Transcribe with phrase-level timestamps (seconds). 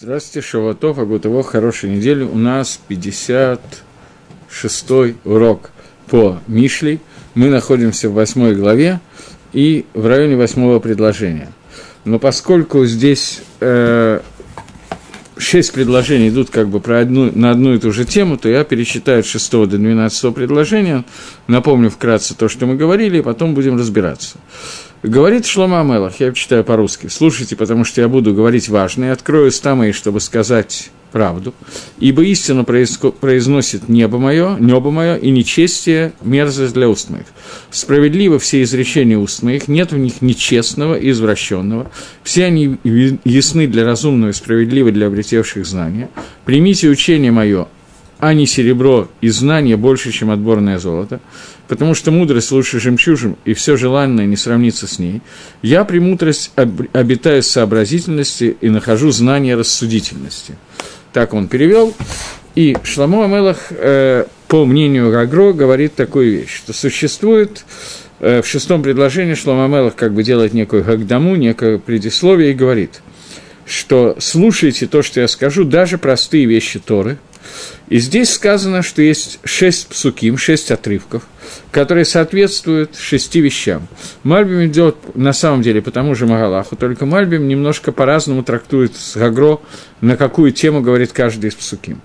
[0.00, 2.24] Здравствуйте, Шаватов, Агутово, хорошей недели.
[2.24, 5.70] У нас 56-й урок
[6.08, 6.98] по Мишли.
[7.34, 9.00] Мы находимся в восьмой главе
[9.52, 11.52] и в районе восьмого предложения.
[12.06, 14.20] Но поскольку здесь э,
[15.36, 18.64] шесть предложений идут как бы про одну, на одну и ту же тему, то я
[18.64, 21.04] перечитаю от 6 до 12 предложения,
[21.48, 24.38] напомню вкратце то, что мы говорили, и потом будем разбираться.
[25.02, 29.74] Говорит Шлома Амелах, я читаю по-русски, слушайте, потому что я буду говорить важное, открою уста
[29.74, 31.54] мои, чтобы сказать правду,
[31.98, 37.26] ибо истину произносит небо мое, небо мое, и нечестие– мерзость для уст моих.
[37.72, 41.90] Справедливо все изречения уст моих, нет в них нечестного и извращенного,
[42.22, 42.76] все они
[43.24, 46.10] ясны для разумного и справедливы для обретевших знания.
[46.44, 47.66] Примите учение мое,
[48.22, 51.18] а не серебро и знание больше, чем отборное золото,
[51.66, 55.22] потому что мудрость лучше жемчужин, и все желанное не сравнится с ней.
[55.60, 60.54] Я при мудрость обитаю сообразительности и нахожу знание рассудительности.
[61.12, 61.94] Так он перевел.
[62.54, 67.64] И Шламо Амелах, э, по мнению Гагро, говорит такую вещь, что существует
[68.20, 73.02] э, в шестом предложении Шламо Амелах как бы делает некую гагдаму, некое предисловие и говорит,
[73.66, 77.18] что слушайте то, что я скажу, даже простые вещи Торы–
[77.88, 81.24] и здесь сказано, что есть шесть псуким, шесть отрывков,
[81.70, 83.86] которые соответствуют шести вещам.
[84.22, 89.16] Мальбим идет на самом деле по тому же Магалаху, только Мальбим немножко по-разному трактует с
[89.16, 89.60] Гагро,
[90.00, 92.00] на какую тему говорит каждый из псуким.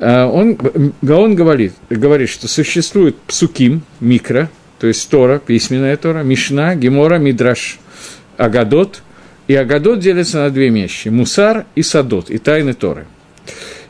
[0.00, 0.58] А, он,
[1.00, 7.78] Гаон говорит, говорит, что существует псуким, микро, то есть Тора, письменная Тора, Мишна, Гемора, Мидраш,
[8.36, 9.02] Агадот.
[9.48, 13.06] И Агадот делится на две вещи– Мусар и Садот, и тайны Торы–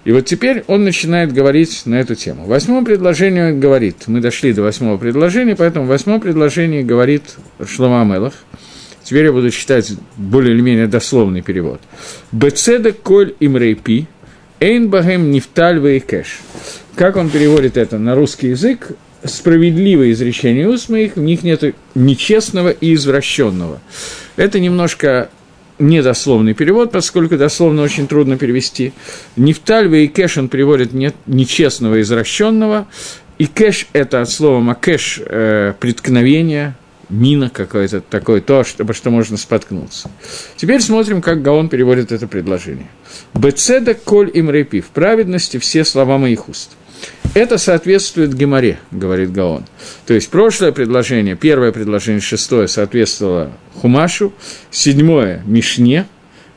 [0.05, 2.47] и вот теперь он начинает говорить на эту тему.
[2.47, 8.35] Восьмое предложение говорит, мы дошли до восьмого предложения, поэтому восьмое предложение говорит Шлома Амелах.
[9.05, 11.81] Теперь я буду читать более или менее дословный перевод.
[12.31, 14.07] «Бецедек коль имрейпи,
[14.61, 16.41] эйн багем нефталь кэш».
[16.95, 18.93] Как он переводит это на русский язык?
[19.25, 23.81] Справедливое изречение уст моих, в них нет нечестного и извращенного.
[24.37, 25.31] Это немножко
[25.83, 28.93] недословный перевод, поскольку дословно очень трудно перевести.
[29.37, 32.87] Нефтальва и кэш он переводит не, нечестного, извращенного.
[33.39, 36.75] И кэш– это от слова макэш э,– преткновение,
[37.09, 40.11] мина какое-то такое, то, чтобы что можно споткнуться.
[40.57, 42.87] Теперь смотрим, как Гаон переводит это предложение.
[43.35, 46.71] «Бецеда коль им репи»– в праведности все слова моих уст–
[47.35, 49.65] это соответствует Геморе, говорит Гаон.
[50.07, 54.33] То есть прошлое предложение, первое предложение, шестое, соответствовало Хумашу,
[54.71, 56.07] седьмое– Мишне,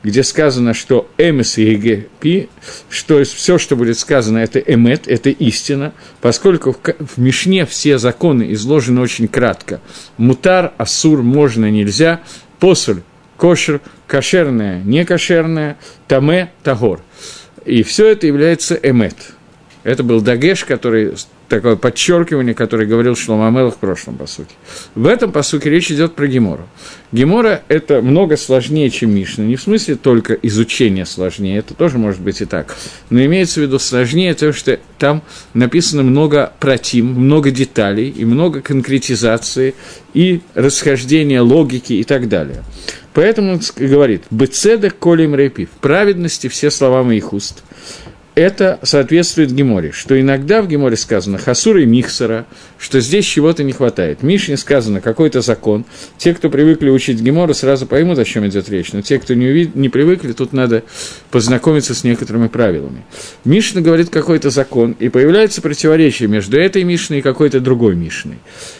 [0.03, 2.49] где сказано, что эмес и егепи,
[2.89, 9.01] что все, что будет сказано, это эмет, это истина, поскольку в, Мишне все законы изложены
[9.01, 9.81] очень кратко.
[10.17, 12.21] Мутар, асур, можно, нельзя,
[12.59, 13.01] посуль,
[13.37, 17.01] кошер, кошерное, некошерное, таме, тагор.
[17.65, 19.15] И все это является эмет–
[19.85, 21.13] это был Дагеш, который,
[21.47, 24.55] такое подчеркивание, которое говорил Шлома Амелах в прошлом посуке.
[24.95, 26.67] В этом посуке речь идет про Гемору.
[27.11, 29.45] Гемора– это много сложнее, чем Мишна.
[29.45, 32.75] Не в смысле только изучения сложнее, это тоже может быть и так.
[33.11, 35.21] Но имеется в виду сложнее то, что там
[35.53, 39.75] написано много протим, много деталей и много конкретизации
[40.15, 42.63] и расхождения логики и так далее.
[43.13, 47.61] Поэтому он говорит «Бецеда колем репи»– в праведности все слова моих уст–
[48.35, 52.45] это соответствует Геморе, что иногда в Геморе сказано «хасура и михсера»,
[52.77, 54.19] что здесь чего-то не хватает.
[54.19, 55.85] В Мишне сказано какой-то закон.
[56.17, 59.47] Те, кто привыкли учить Гемору, сразу поймут, о чем идет речь, но те, кто не,
[59.47, 59.75] увид...
[59.75, 60.83] не привыкли, тут надо
[61.31, 63.05] познакомиться с некоторыми правилами.
[63.45, 68.39] Мишна говорит какой-то закон, и появляется противоречие между этой Мишной и какой-то другой Мишной.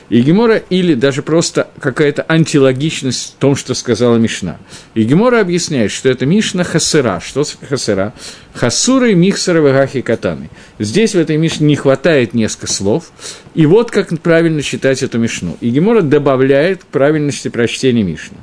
[0.09, 4.57] И Гемора или даже просто какая-то антилогичность в том, что сказала Мишна.
[4.93, 7.19] И Гемора объясняет, что это Мишна хасера.
[7.19, 8.13] Что хасера?
[8.53, 10.49] Хасуры, миксеры, вагахи, катаны.
[10.77, 13.11] Здесь в этой Мишне не хватает несколько слов.
[13.55, 15.57] И вот как правильно читать эту Мишну.
[15.59, 18.37] И Гемора добавляет к правильности прочтения Мишны.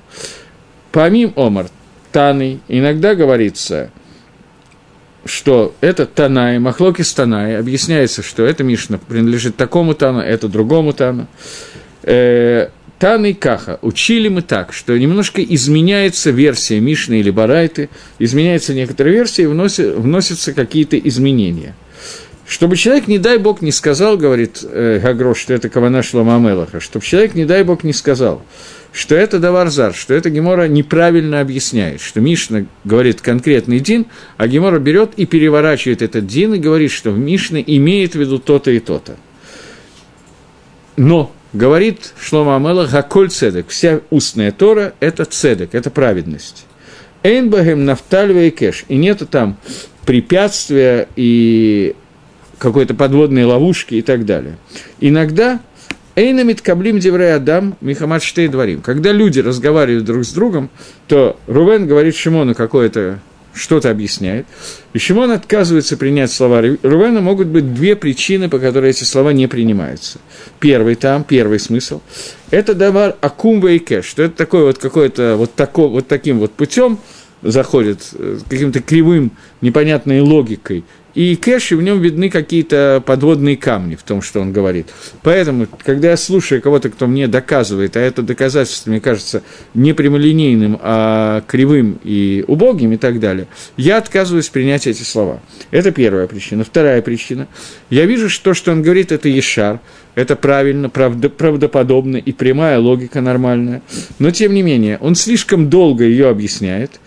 [0.91, 1.69] Помим Омар,
[2.11, 3.91] Таны, иногда говорится,
[5.25, 11.29] что это Танай, Махлокис Танай, объясняется, что эта Мишна принадлежит такому Тану, это другому Тану.
[12.03, 13.81] Э, Таны и Каха.
[13.83, 17.89] Учили мы так, что немножко изменяется версия Мишны или Барайты,
[18.21, 21.75] изменяется некоторая версия и вносит, вносятся какие-то изменения.
[22.47, 26.81] Чтобы человек, не дай бог, не сказал, говорит э, Гагрош, что это Кавана Шлома Амелаха,
[26.81, 28.43] чтобы человек, не дай бог, не сказал,
[28.93, 34.07] что это Даварзар, что это Гемора неправильно объясняет, что Мишна говорит конкретный дин,
[34.37, 38.39] а Гемора берет и переворачивает этот дин и говорит, что в Мишне имеет в виду
[38.39, 39.17] то-то и то-то.
[40.97, 46.67] Но говорит Шлома Амела, Гаколь Цедек, вся устная Тора– это Цедек, это праведность.
[47.23, 48.85] Эйнбагем, Нафтальва и Кэш.
[48.89, 49.57] И нету там
[50.05, 51.95] препятствия и
[52.59, 54.57] какой-то подводной ловушки и так далее.
[55.01, 55.61] Иногда
[56.15, 58.83] Эйнамит каблим деврей Адам Михамад Штей дворим.
[58.83, 60.69] Когда люди разговаривают друг с другом,
[61.09, 63.21] то Рувен говорит Шимону какое-то
[63.55, 64.47] что-то объясняет,
[64.95, 69.47] и Шимон отказывается принять слова Рувена, могут быть две причины, по которой эти слова не
[69.47, 70.21] принимаются.
[70.59, 72.01] Первый там, первый смысл,
[72.51, 76.99] это давар акумба и что это такое вот какое-то вот, тако, вот таким вот путем
[77.43, 83.97] заходит, э, каким-то кривым, непонятной логикой, и кэш, и в нем видны какие-то подводные камни
[83.97, 84.89] в том, что он говорит.
[85.23, 89.43] Поэтому, когда я слушаю кого-то, кто мне доказывает, а это доказательство, мне кажется,
[89.75, 95.41] не прямолинейным, а кривым и убогим и так далее, я отказываюсь принять эти слова.
[95.71, 96.65] Это первая причина.
[96.65, 97.49] Вторая причина.
[97.91, 99.81] Я вижу, что то, что он говорит, это ешар,
[100.15, 103.83] это правильно, правдоподобно и прямая логика нормальная.
[104.19, 107.01] Но, тем не менее, он слишком долго ее объясняет.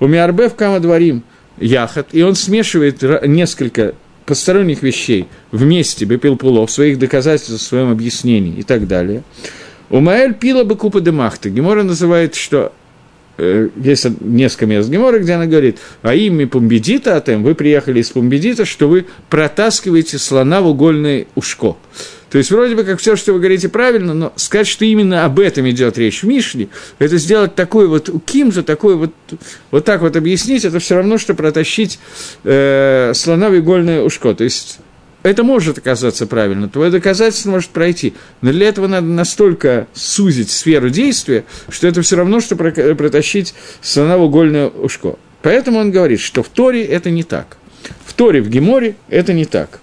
[0.00, 1.22] У Миарбев Кама дворим–
[1.58, 3.94] яхот, и он смешивает несколько
[4.26, 9.22] посторонних вещей вместе, Бепилпуло, в своих доказательствах, в своем объяснении и так далее.
[9.90, 11.50] У Маэль пила бы купа демахта.
[11.50, 12.72] Гемора называет, что
[13.36, 18.00] э, есть несколько мест Гемора, где она говорит, а имя Пумбедита, а тем вы приехали
[18.00, 21.76] из Пумбедита, что вы протаскиваете слона в угольное ушко.
[22.32, 25.38] То есть, вроде бы, как все, что вы говорите, правильно, но сказать, что именно об
[25.38, 26.68] этом идет речь в Мишле,
[26.98, 29.12] это сделать такой вот у Кимза, такой вот,
[29.70, 31.98] вот так вот объяснить, это все равно, что протащить
[32.44, 34.32] э, слона в игольное ушко.
[34.32, 34.78] То есть,
[35.22, 40.88] это может оказаться правильно, твое доказательство может пройти, но для этого надо настолько сузить сферу
[40.88, 43.52] действия, что это все равно, что протащить
[43.82, 45.16] слона в угольное ушко.
[45.42, 47.58] Поэтому он говорит, что в Торе это не так.
[48.06, 49.81] В Торе, в Геморе это не так.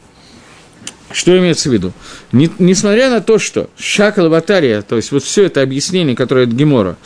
[1.12, 1.92] Что имеется в виду?
[2.32, 6.52] Не, несмотря на то, что шакал батария, то есть вот все это объяснение, которое от
[6.52, 6.98] Гемора,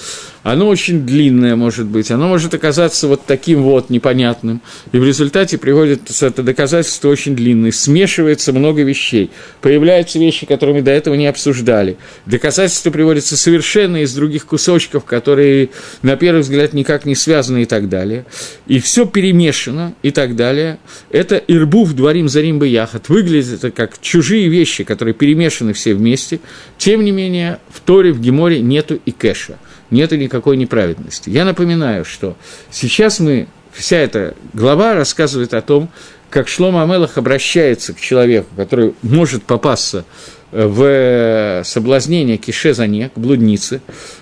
[0.43, 4.61] оно очень длинное может быть, оно может оказаться вот таким вот непонятным,
[4.91, 9.31] и в результате приходит это доказательство очень длинное, смешивается много вещей,
[9.61, 15.69] появляются вещи, которые мы до этого не обсуждали, доказательства приводятся совершенно из других кусочков, которые
[16.01, 18.25] на первый взгляд никак не связаны и так далее,
[18.67, 20.77] и все перемешано и так далее,
[21.09, 26.39] это ирбув дворим зарим бы яхат, выглядит это как чужие вещи, которые перемешаны все вместе,
[26.77, 29.57] тем не менее в Торе, в Геморе нету и кэша–
[29.93, 31.29] нет никакой неправедности.
[31.29, 32.35] Я напоминаю, что
[32.71, 35.89] сейчас мы, вся эта глава рассказывает о том,
[36.29, 40.03] как Шлома Амелах обращается к человеку, который может попасться
[40.51, 43.81] э, в соблазнение кишезане, к блуднице.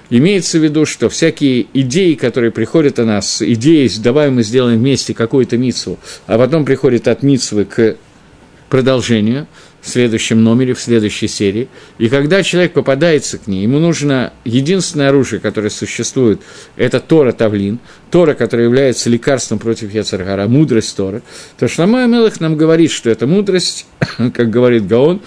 [0.09, 5.13] Имеется в виду, что всякие идеи, которые приходят о нас, идеи, давай мы сделаем вместе
[5.13, 5.97] какую-то мицу,
[6.27, 7.95] а потом приходит от мицвы к
[8.69, 9.47] продолжению–
[9.81, 11.67] в следующем номере, в следующей серии.
[11.97, 16.41] И когда человек попадается к ней, ему нужно единственное оружие, которое существует,
[16.75, 17.79] это Тора Тавлин,
[18.11, 21.23] Тора, которая является лекарством против Яцергара, мудрость Тора,
[21.57, 23.87] то Шламай Мелах нам говорит, что эта мудрость,
[24.17, 25.21] как говорит Гаон,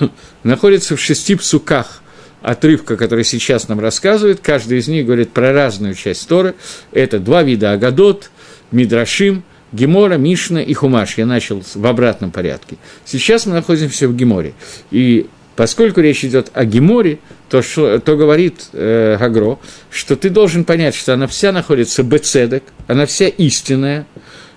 [0.42, 2.02] находится в шести псуках–
[2.42, 6.54] отрывка, который сейчас нам рассказывает, каждый из них говорит про разную часть Торы.
[6.92, 8.30] Это два вида Агадот,
[8.70, 9.42] Мидрашим–
[9.72, 11.18] Гемора, Мишна и Хумаш.
[11.18, 12.76] Я начал в обратном порядке.
[13.04, 14.54] Сейчас мы находимся в Геморе.
[14.90, 15.26] И
[15.56, 17.18] поскольку речь идет о Геморе,
[17.48, 19.58] то, что, то говорит э, Гагро,
[19.90, 24.06] что ты должен понять, что она вся находится бецедек, она вся истинная,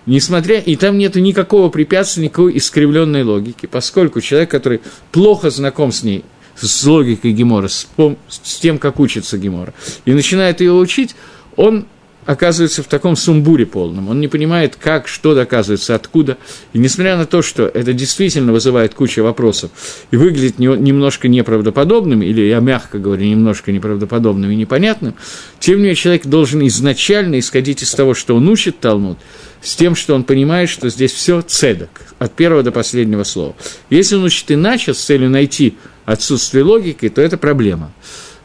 [0.06, 6.04] несмотря, и там нет никакого препятствия, никакой искривленной логики, поскольку человек, который плохо знаком с
[6.04, 6.24] ней,
[6.56, 7.88] с логикой Гемора, с,
[8.30, 9.74] с тем, как учится Гемора,
[10.06, 11.16] и начинает ее учить,
[11.56, 11.86] он
[12.30, 14.08] оказывается в таком сумбуре полном.
[14.08, 16.38] Он не понимает, как, что доказывается, откуда.
[16.74, 19.72] И несмотря на то, что это действительно вызывает кучу вопросов
[20.12, 25.16] и выглядит не, немножко неправдоподобным, или я мягко говорю, немножко неправдоподобным и непонятным,
[25.60, 29.18] тем не менее человек должен изначально исходить из того, что он учит Талмуд,
[29.64, 33.56] с тем, что он понимает, что здесь все цедок, от первого до последнего слова.
[33.90, 37.92] Если он учит иначе, с целью найти отсутствие логики, то это проблема.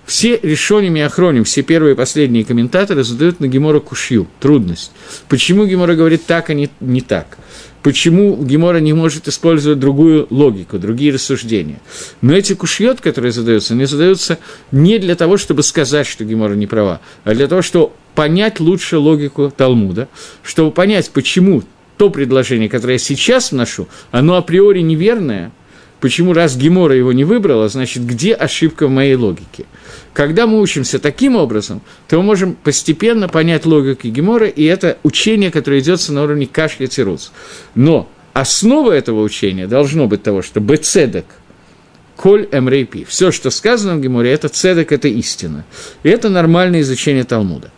[0.07, 4.93] Все решениями охроним, все первые и последние комментаторы задают на Гемора кушью, трудность.
[5.29, 7.39] Почему Гемора говорит так, а не, не так?
[7.83, 11.81] Почему Гемора не может использовать другую логику, другие рассуждения?
[12.21, 14.39] Но эти кушьет, которые задаются, они задаются
[14.73, 18.99] не для того, чтобы сказать, что Гемора не права, а для того, чтобы понять лучше
[18.99, 20.09] логику Талмуда,
[20.43, 21.63] чтобы понять, почему
[21.97, 25.51] то предложение, которое я сейчас вношу, оно априори неверное–
[26.05, 29.65] Почему раз Гемора его не выбрала, значит, где ошибка в моей логике?
[30.13, 35.51] Когда мы учимся таким образом, то мы можем постепенно понять логику Гемора, и это учение,
[35.51, 37.33] которое идет на уровне кашля тирус.
[37.75, 41.27] Но основа этого учения должно быть того, что бецедек,
[42.17, 45.65] коль эмрейпи, все, что сказано в Геморе, это цедек, это истина.
[46.03, 47.71] И это нормальное изучение Талмуда.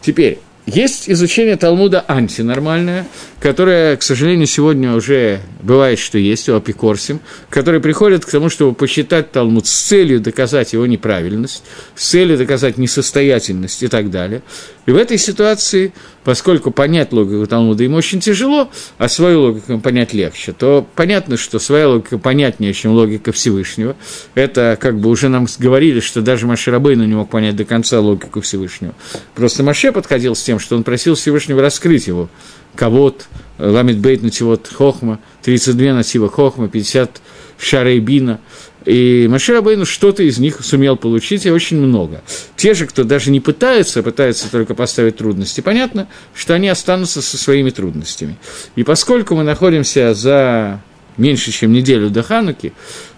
[0.00, 3.06] Теперь, есть изучение Талмуда антинормальное,
[3.40, 8.72] которое, к сожалению, сегодня уже бывает, что есть у Апикорсим, который приходит к тому, чтобы
[8.72, 11.64] посчитать Талмуд с целью доказать его неправильность,
[11.96, 14.42] с целью доказать несостоятельность и так далее.
[14.86, 15.92] И в этой ситуации,
[16.24, 21.36] поскольку понять логику Талмуда им очень тяжело, а свою логику им понять легче, то понятно,
[21.36, 23.96] что своя логика понятнее, чем логика Всевышнего.
[24.34, 28.40] Это как бы уже нам говорили, что даже Маширабейну не мог понять до конца логику
[28.40, 28.94] Всевышнего.
[29.34, 32.28] Просто Маше подходил с тем, что он просил Всевышнего раскрыть его
[32.74, 33.26] Кавод,
[33.58, 37.20] Ламит Бейт Нативот Хохма, 32 Натива Хохма, 50
[37.58, 38.40] Шарей Бина.
[38.84, 42.22] И Машир Абейну что-то из них сумел получить, и очень много.
[42.56, 47.36] Те же, кто даже не пытается, пытаются только поставить трудности, понятно, что они останутся со
[47.36, 48.36] своими трудностями.
[48.76, 50.80] И поскольку мы находимся за
[51.16, 52.72] меньше, чем неделю до Хануки,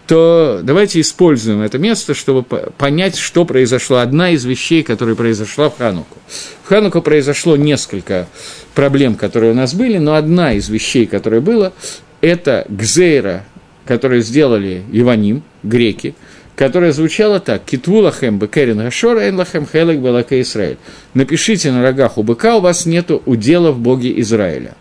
[0.06, 3.98] то давайте используем это место, чтобы понять, что произошло.
[3.98, 6.18] Одна из вещей, которая произошла в Хануку.
[6.64, 8.28] В Хануку произошло несколько
[8.74, 11.72] проблем, которые у нас были, но одна из вещей, которая была,
[12.20, 13.44] это Гзейра,
[13.86, 16.14] которую сделали Иваним, греки,
[16.56, 17.64] которая звучала так.
[17.64, 20.78] «Китву лахем бекерин гашор, эн лахем хелек балака Израиль».
[21.14, 24.74] Напишите на рогах у быка, у вас нету удела в Боге Израиля.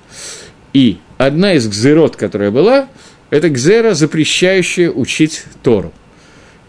[0.74, 2.88] И одна из гзерот, которая была,
[3.30, 5.94] это гзера, запрещающая учить Тору.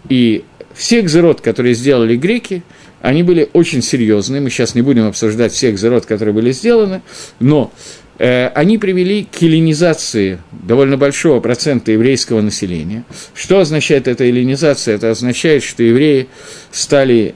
[0.09, 2.63] И все гзерот, которые сделали греки,
[3.01, 4.41] они были очень серьезные.
[4.41, 7.03] Мы сейчас не будем обсуждать всех гзерот, которые были сделаны,
[7.39, 7.71] но
[8.19, 13.05] они привели к эллинизации довольно большого процента еврейского населения.
[13.35, 14.95] Что означает эта эллинизация?
[14.95, 16.29] Это означает, что евреи
[16.71, 17.35] стали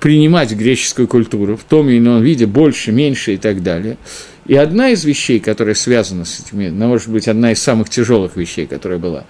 [0.00, 3.96] принимать греческую культуру в том или ином виде, больше, меньше и так далее–
[4.46, 8.36] и одна из вещей, которая связана с этими, ну, может быть, одна из самых тяжелых
[8.36, 9.24] вещей, которая была,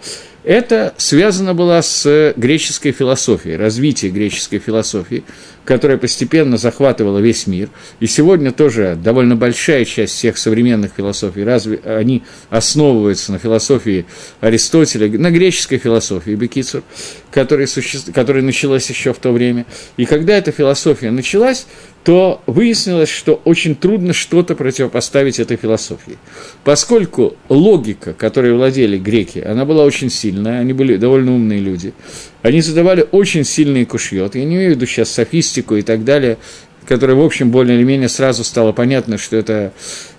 [0.45, 5.25] это связано было с греческой философией, развитием греческой философии,
[5.65, 7.71] которая постепенно захватывала весь мир.
[8.01, 14.07] И сегодня тоже довольно большая часть всех современных философий, разве они основываются на философии
[14.41, 16.83] Аристотеля, на греческой философии Бекицур,
[17.31, 17.99] которая, суще...
[18.15, 19.67] которая началась еще в то время.
[19.97, 21.67] И когда эта философия началась,
[22.05, 26.19] то выяснилось, что очень трудно что-то противопоставить этой философии.
[26.63, 31.95] Поскольку логика, которой владели греки, она была очень сильная, они были довольно умные люди,
[32.43, 36.38] они задавали очень сильные кушьет, я не имею в виду сейчас софистику и так далее,
[36.87, 39.73] которая, в общем, более или менее сразу стало понятно, что это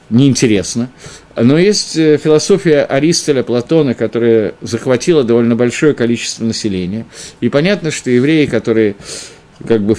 [0.10, 0.89] неинтересно.
[1.36, 7.05] Но есть э, философия Аристоля, Платона, которая захватила довольно большое количество населения.
[7.41, 8.95] И понятно, что евреи, которые
[9.67, 9.95] как бы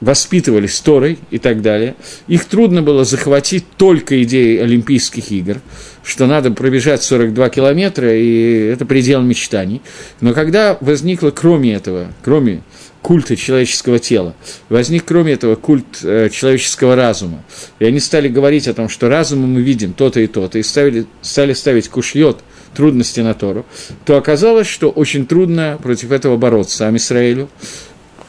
[0.00, 1.94] воспитывались Торой и так далее.
[2.26, 5.60] Их трудно было захватить только идеей Олимпийских игр,
[6.02, 9.82] что надо пробежать 42 километра, и это предел мечтаний.
[10.20, 12.62] Но когда возникло, кроме этого, кроме
[13.02, 14.34] культа человеческого тела,
[14.68, 17.42] возник, кроме этого, культ э, человеческого разума,
[17.78, 21.06] и они стали говорить о том, что разумом мы видим то-то и то-то, и ставили,
[21.22, 22.38] стали ставить кушьет,
[22.74, 23.66] трудности на Тору,
[24.04, 27.48] то оказалось, что очень трудно против этого бороться Амисраилю,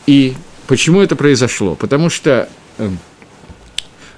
[0.08, 0.34] и
[0.68, 1.76] Почему это произошло?
[1.76, 2.90] Потому что э,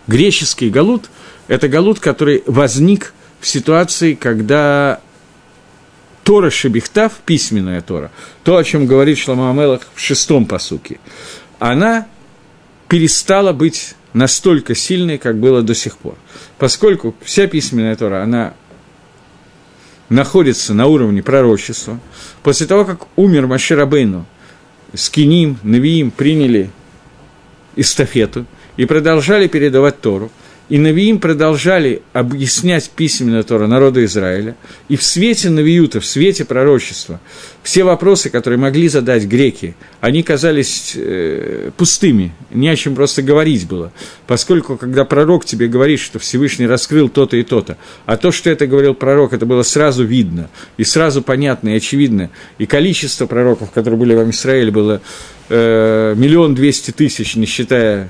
[0.07, 1.09] греческий галут–
[1.47, 5.01] это галут, который возник в ситуации, когда
[6.23, 8.11] Тора Шебихтав, письменная Тора,
[8.43, 10.99] то, о чем говорит Шлама Амелах в шестом посуке,
[11.59, 12.07] она
[12.87, 16.15] перестала быть настолько сильной, как было до сих пор.
[16.57, 18.53] Поскольку вся письменная Тора, она
[20.09, 21.99] находится на уровне пророчества,
[22.41, 24.25] после того, как умер Маширабейну,
[24.93, 26.69] Скиним, Навиим приняли
[27.75, 28.45] эстафету
[28.77, 30.31] и продолжали передавать Тору–
[30.73, 34.55] и Навиим продолжали объяснять письменно Тора народу Израиля,
[34.89, 37.19] и в свете Навиюта, в свете пророчества,
[37.61, 43.67] все вопросы, которые могли задать греки, они казались э, пустыми, не о чем просто говорить
[43.67, 43.93] было,
[44.25, 47.77] поскольку, когда пророк тебе говорит, что Всевышний раскрыл то-то и то-то,
[48.07, 52.31] а то, что это говорил пророк, это было сразу видно, и сразу понятно, и очевидно,
[52.57, 55.03] и количество пророков, которые были в Израиле, было
[55.49, 58.09] э, миллион двести тысяч, не считая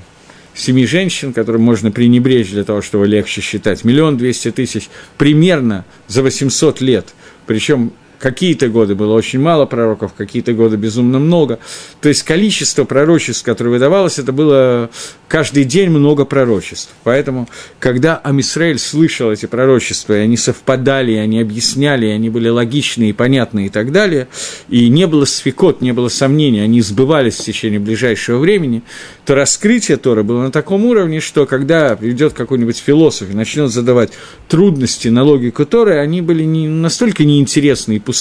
[0.54, 6.22] семи женщин, которым можно пренебречь для того, чтобы легче считать, миллион двести тысяч примерно за
[6.22, 7.06] 800 лет.
[7.46, 7.92] Причем
[8.24, 11.58] Какие-то годы было очень мало пророков, какие-то годы безумно много.
[12.00, 14.88] То есть количество пророчеств, которое выдавалось, это было
[15.28, 16.88] каждый день много пророчеств.
[17.02, 22.48] Поэтому, когда Амисраэль слышал эти пророчества, и они совпадали, и они объясняли, и они были
[22.48, 24.28] логичные, и понятные и так далее,
[24.70, 28.84] и не было сфикот, не было сомнений, они сбывались в течение ближайшего времени,
[29.26, 34.12] то раскрытие Тора было на таком уровне, что когда придет какой-нибудь философ и начнет задавать
[34.48, 38.13] трудности на логику Торы, они были не, настолько неинтересны и пустые,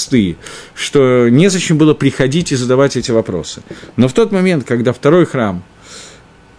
[0.76, 3.62] что незачем было приходить и задавать эти вопросы.
[3.96, 5.64] Но в тот момент, когда второй храм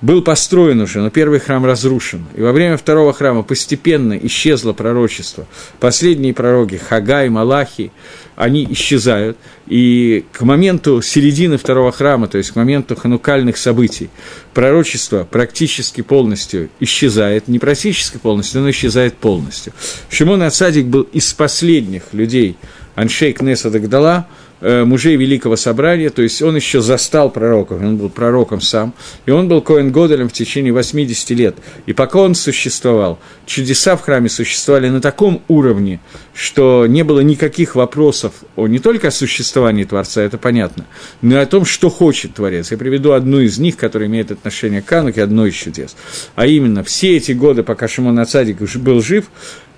[0.05, 2.27] был построен уже, но первый храм разрушен.
[2.37, 5.47] И во время второго храма постепенно исчезло пророчество.
[5.81, 7.91] Последние пророки, Хагай, Малахи,
[8.37, 9.39] они исчезают.
[9.67, 14.11] И к моменту середины второго храма, то есть к моменту ханукальных событий,
[14.53, 17.49] пророчество практически полностью исчезает.
[17.49, 19.73] Не практически полностью, но исчезает полностью.
[20.11, 22.57] Шимон Ацадик был из последних людей,
[22.95, 24.27] Аншей Кнеса Дагдала–
[24.67, 28.95] Э, мужей Великого Собрания, то есть он еще застал пророков, он был пророком сам,
[29.27, 31.57] и он был Коэн Годелем в течение 80 лет.
[31.85, 36.01] И пока он существовал, чудеса в храме существовали на таком уровне,
[36.33, 40.87] что не было никаких вопросов о не только о существовании Творца, это понятно,
[41.21, 42.71] но и о том, что хочет Творец.
[42.71, 45.95] Я приведу одну из них, которая имеет отношение к Кануке, одно из чудес.
[46.37, 49.27] А именно, все эти годы, пока Шимон Ацадик был жив,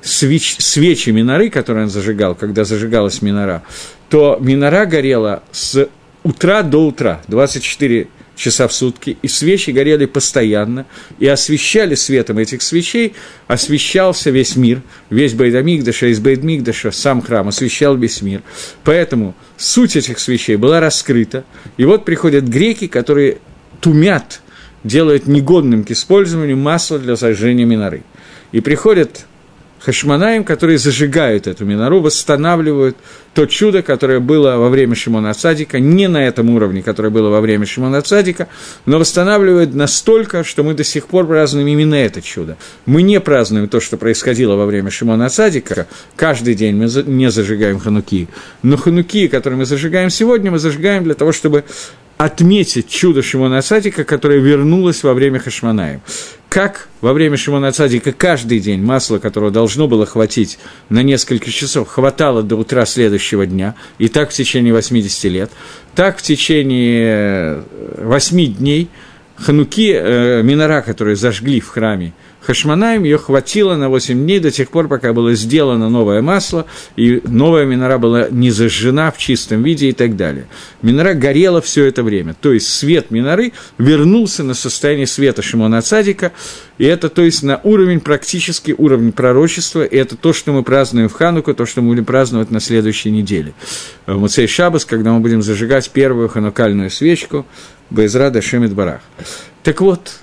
[0.06, 3.62] свеч, свечи миноры, которые он зажигал, когда зажигалась минора,
[4.08, 5.88] то минора горела с
[6.22, 10.86] утра до утра, 24 часа в сутки, и свечи горели постоянно,
[11.18, 13.14] и освещали светом этих свечей,
[13.46, 18.42] освещался весь мир, весь Байдамигдаша, из Байдмигдаша, сам храм освещал весь мир.
[18.84, 21.44] Поэтому суть этих свечей была раскрыта,
[21.78, 23.38] и вот приходят греки, которые
[23.80, 24.42] тумят,
[24.84, 28.02] делают негодным к использованию масло для зажжения миноры.
[28.52, 29.26] И приходят
[29.86, 32.96] хашманаем, которые зажигают эту минору, восстанавливают
[33.34, 37.40] то чудо, которое было во время Шимона Цадика, не на этом уровне, которое было во
[37.40, 38.48] время Шимона Цадика,
[38.84, 42.56] но восстанавливают настолько, что мы до сих пор празднуем именно это чудо.
[42.84, 47.78] Мы не празднуем то, что происходило во время Шимона Цадика, каждый день мы не зажигаем
[47.78, 48.26] хануки,
[48.64, 51.62] но хануки, которые мы зажигаем сегодня, мы зажигаем для того, чтобы
[52.18, 56.00] отметить чудо Шимона Цадика, которое вернулось во время Хашманаем
[56.56, 60.58] как во время Шимона Цадика каждый день масло, которого должно было хватить
[60.88, 65.50] на несколько часов, хватало до утра следующего дня, и так в течение 80 лет,
[65.94, 67.62] так в течение
[67.98, 68.88] 8 дней
[69.36, 72.14] хануки, э, минора, которые зажгли в храме–
[72.46, 77.20] Хашманаем ее хватило на 8 дней до тех пор, пока было сделано новое масло, и
[77.24, 80.46] новая минора была не зажжена в чистом виде и так далее.
[80.80, 82.36] Минора горела все это время.
[82.40, 86.30] То есть свет миноры вернулся на состояние света Шимона Цадика,
[86.78, 91.08] и это, то есть, на уровень, практически уровень пророчества, и это то, что мы празднуем
[91.08, 93.54] в Хануку, то, что мы будем праздновать на следующей неделе.
[94.06, 97.44] В Муцей Шабас, когда мы будем зажигать первую ханукальную свечку,
[97.90, 99.00] Байзра Дашемит Барах.
[99.64, 100.20] Так вот,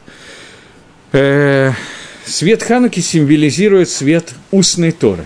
[1.12, 1.72] э,
[2.26, 5.24] Свет Хануки символизирует свет устной Торы.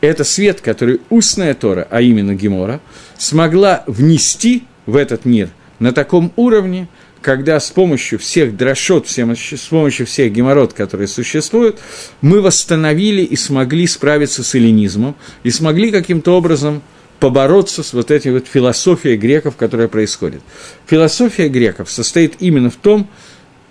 [0.00, 2.80] Это свет, который устная Тора, а именно Гемора,
[3.18, 6.88] смогла внести в этот мир на таком уровне,
[7.20, 11.78] когда с помощью всех дрошот, с помощью всех геморрот, которые существуют,
[12.20, 15.14] мы восстановили и смогли справиться с эллинизмом,
[15.44, 16.82] и смогли каким-то образом
[17.20, 20.42] побороться с вот этой вот философией греков, которая происходит.
[20.86, 23.08] Философия греков состоит именно в том,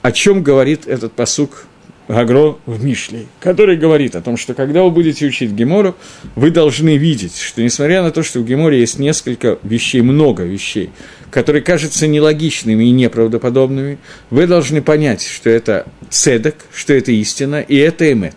[0.02, 1.66] о чем говорит этот посук
[2.08, 5.96] Гагро в Мишле, который говорит о том, что когда вы будете учить Гемору,
[6.36, 10.90] вы должны видеть, что несмотря на то, что в Геморе есть несколько вещей, много вещей,
[11.30, 13.98] которые кажутся нелогичными и неправдоподобными,
[14.30, 18.36] вы должны понять, что это седок, что это истина, и это эмет.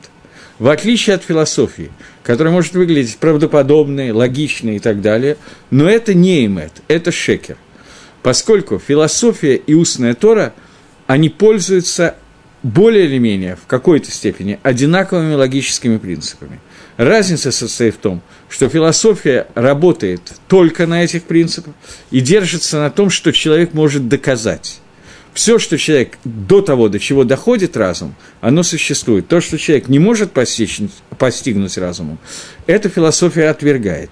[0.58, 1.90] В отличие от философии,
[2.22, 5.36] которая может выглядеть правдоподобной, логичной и так далее,
[5.70, 7.56] но это не эмет, это шекер.
[8.22, 10.54] Поскольку философия и устная Тора,
[11.06, 12.14] они пользуются
[12.64, 16.60] более или менее, в какой-то степени, одинаковыми логическими принципами.
[16.96, 21.74] Разница состоит в том, что философия работает только на этих принципах
[22.10, 24.80] и держится на том, что человек может доказать.
[25.34, 29.28] Все, что человек до того, до чего доходит разум, оно существует.
[29.28, 30.80] То, что человек не может постичь,
[31.18, 32.18] постигнуть разумом,
[32.66, 34.10] эта философия отвергает.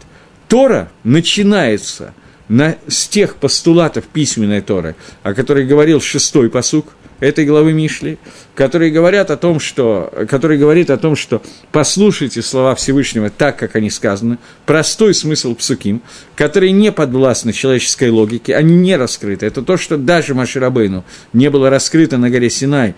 [0.49, 2.13] Тора начинается
[2.49, 6.89] на, с тех постулатов письменной Торы, о которых говорил шестой посук–
[7.23, 8.19] этой главы Мишли,
[8.57, 13.77] которые говорят о том, что, который говорит о том, что послушайте слова Всевышнего так, как
[13.77, 16.03] они сказаны, простой смысл псуким,
[16.35, 19.47] которые не подвластны человеческой логике, они не раскрыты.
[19.47, 22.97] Это то, что даже Маширабейну не было раскрыто на горе Синай,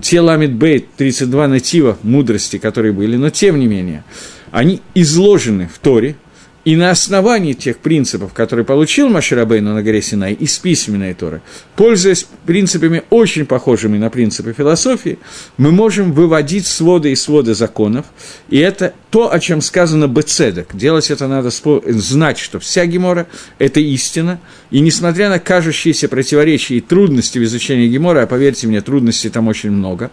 [0.00, 4.04] те ламит бейт, 32 натива мудрости, которые были, но тем не менее,
[4.52, 6.14] они изложены в Торе,
[6.66, 11.40] и на основании тех принципов, которые получил Маширабейну на горе Синай из письменной Торы,
[11.76, 15.20] пользуясь принципами, очень похожими на принципы философии,
[15.58, 18.06] мы можем выводить своды и своды законов,
[18.50, 20.74] и это то, о чем сказано бецедек.
[20.74, 21.50] Делать это надо
[21.86, 23.28] знать, что вся Гемора–
[23.60, 24.40] это истина,
[24.72, 29.46] и несмотря на кажущиеся противоречия и трудности в изучении Гемора, а поверьте мне, трудностей там
[29.46, 30.10] очень много,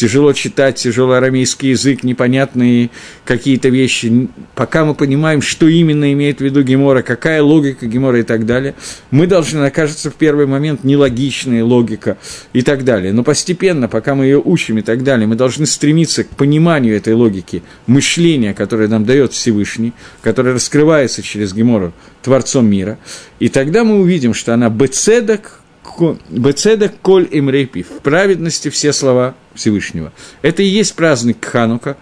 [0.00, 2.88] тяжело читать, тяжелый арамейский язык, непонятные
[3.26, 8.20] какие-то вещи, пока мы понимаем, что именно именно имеет в виду Гемора, какая логика Гемора
[8.20, 8.74] и так далее.
[9.10, 12.16] Мы должны, окажется в первый момент нелогичная логика
[12.52, 13.12] и так далее.
[13.12, 17.14] Но постепенно, пока мы ее учим и так далее, мы должны стремиться к пониманию этой
[17.14, 22.98] логики, мышления, которое нам дает Всевышний, которое раскрывается через Гемору Творцом мира.
[23.38, 25.60] И тогда мы увидим, что она бецедок,
[26.30, 27.88] Бецедек коль имрейпив.
[27.88, 30.12] В праведности все слова Всевышнего.
[30.40, 31.96] Это и есть праздник Ханука,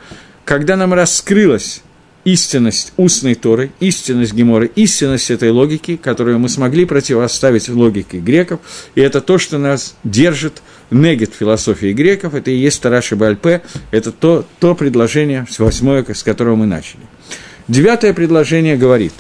[0.44, 1.83] когда нам раскрылась
[2.32, 8.60] истинность устной Торы, истинность Геморы, истинность этой логики, которую мы смогли противоставить логике греков,
[8.94, 14.12] и это то, что нас держит негет философии греков, это и есть Тараши Бальпе, это
[14.12, 17.02] то, то предложение, восьмое, с которого мы начали.
[17.66, 19.14] Девятое предложение говорит,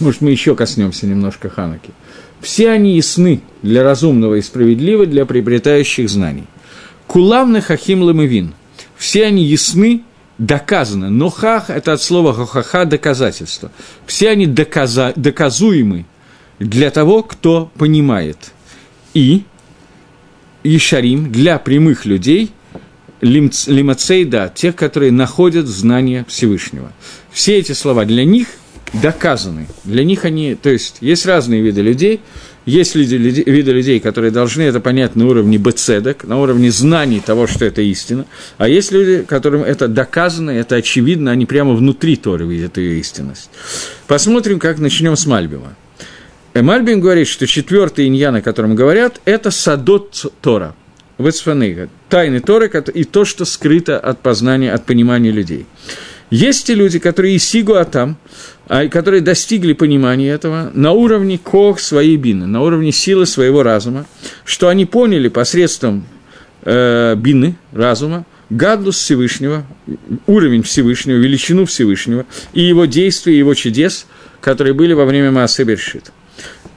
[0.00, 1.90] может, мы еще коснемся немножко Хануки.
[2.40, 6.46] Все они ясны для разумного и справедливы для приобретающих знаний.
[7.06, 8.54] Кулавны хахим ламывин.
[8.96, 10.02] Все они ясны,
[10.40, 11.10] доказаны.
[11.10, 13.70] Но хах– это от слова хахаха– доказательство.
[14.06, 16.06] Все они доказа, доказуемы
[16.58, 18.52] для того, кто понимает.
[19.14, 19.44] И
[20.64, 22.52] Ешарим для прямых людей–
[23.20, 26.92] лимацей, да, тех, которые находят знания Всевышнего.
[27.30, 28.48] Все эти слова для них
[28.94, 29.66] доказаны.
[29.84, 32.20] Для них они, то есть, есть разные виды людей,
[32.66, 37.46] есть люди, виды людей, которые должны это понять на уровне бецедок, на уровне знаний того,
[37.46, 38.26] что это истина,
[38.58, 43.50] а есть люди, которым это доказано, это очевидно, они прямо внутри Торы видят ее истинность.
[44.06, 45.74] Посмотрим, как начнем с Мальбима.
[46.52, 50.74] Э, Мальбим говорит, что четвертый иньян, о котором говорят, это садот Тора,
[51.18, 55.66] Вецфаныга, тайны Торы и то, что скрыто от познания, от понимания людей.
[56.30, 58.16] Есть те люди, которые и сигу атам,
[58.68, 64.06] а, которые достигли понимания этого на уровне кох своей бины, на уровне силы своего разума,
[64.44, 66.06] что они поняли посредством
[66.62, 69.64] э, бины, разума, гадлус Всевышнего,
[70.26, 74.06] уровень Всевышнего, величину Всевышнего и его действия, его чудес,
[74.40, 76.12] которые были во время Маасе Бершит.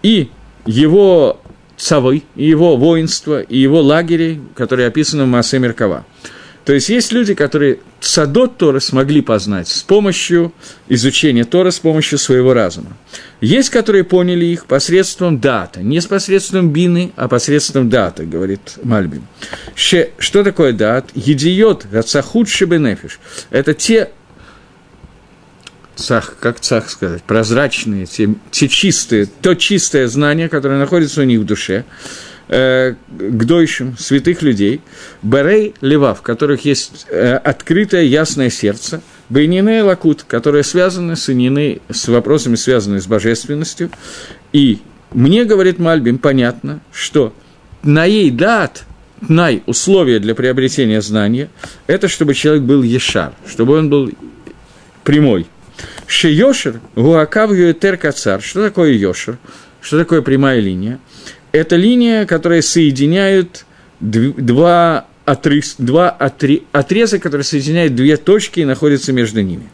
[0.01, 0.29] И
[0.65, 1.41] его
[1.77, 6.05] цавы, и его воинство, и его лагерей, которые описаны в Маасе Меркава.
[6.65, 10.53] То есть есть люди, которые садот Тора смогли познать с помощью
[10.87, 12.95] изучения Тора, с помощью своего разума.
[13.41, 19.27] Есть, которые поняли их посредством дата, не с посредством бины, а посредством дата, говорит Мальбим.
[19.75, 21.09] Что такое дат?
[21.15, 23.19] Едиот, гацахуд шебенефиш.
[23.49, 24.11] Это те
[25.95, 31.41] цах, как цах сказать, прозрачные, те, те чистые, то чистое знание, которое находится у них
[31.41, 31.85] в душе,
[32.47, 34.81] э, к дойшим, святых людей,
[35.21, 41.81] Берей Лева, в которых есть э, открытое, ясное сердце, Бейнины Лакут, которые связаны с, инины,
[41.89, 43.89] с вопросами, связанными с божественностью.
[44.51, 44.79] И
[45.11, 47.33] мне, говорит Мальбим, понятно, что
[47.83, 48.85] наей дат,
[49.21, 51.49] най, условия для приобретения знания,
[51.87, 54.11] это чтобы человек был ешар, чтобы он был
[55.03, 55.47] прямой.
[56.07, 58.41] Шейошер, гуакав юэтер кацар.
[58.41, 59.37] Что такое йошер?
[59.81, 60.99] Что такое прямая линия?
[61.53, 63.65] Это линия, которая соединяет
[64.01, 69.69] два, отрез, два отре, отреза, которые соединяют две точки и находятся между ними.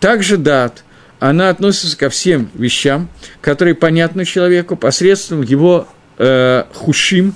[0.00, 0.84] Также дат,
[1.18, 7.34] она относится ко всем вещам, которые понятны человеку посредством его э, хушим,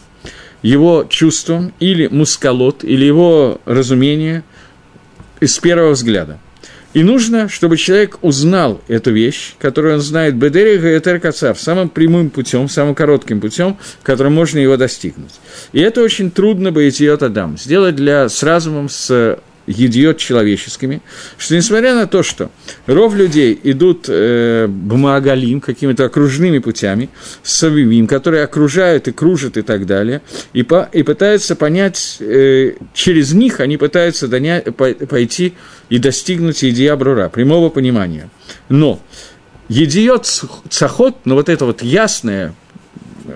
[0.63, 4.45] его чувством или мускалот, или его разумения
[5.41, 6.39] с первого взгляда.
[6.95, 12.31] И нужно, чтобы человек узнал эту вещь, которую он знает Бедерига и Теркацав, самым прямым
[12.31, 15.33] путем, самым коротким путем, которым можно его достигнуть.
[15.73, 17.59] И это очень трудно быть ее Адам.
[17.59, 21.03] Сделать для, с разумом, с едиот человеческими,
[21.37, 22.51] что несмотря на то, что
[22.87, 27.11] ров людей идут э, бумагалим, какими-то окружными путями,
[27.43, 30.23] савивим, которые окружают и кружат и так далее,
[30.53, 35.55] и, по, и пытаются понять, э, через них они пытаются доня, по, пойти
[35.89, 38.31] и достигнуть идея брура, прямого понимания.
[38.69, 39.01] Но
[39.69, 40.27] едиот
[40.69, 42.55] цахот, но вот это вот ясное,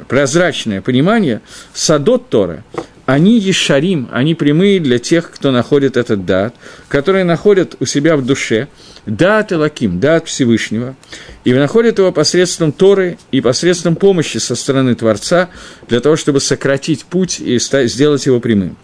[0.09, 1.41] прозрачное понимание,
[1.73, 2.65] садот Тора,
[3.05, 6.55] они ешарим, они прямые для тех, кто находит этот дат,
[6.89, 8.69] которые находят у себя в душе
[9.07, 10.95] дат Элаким, дат Всевышнего,
[11.45, 15.51] и находят его посредством Торы и посредством помощи со стороны Творца
[15.89, 18.77] для того, чтобы сократить путь и сделать его прямым.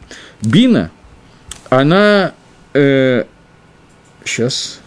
[0.43, 0.91] Бина,
[1.71, 2.33] она...
[2.75, 3.25] Э,
[4.29, 4.81] сейчас...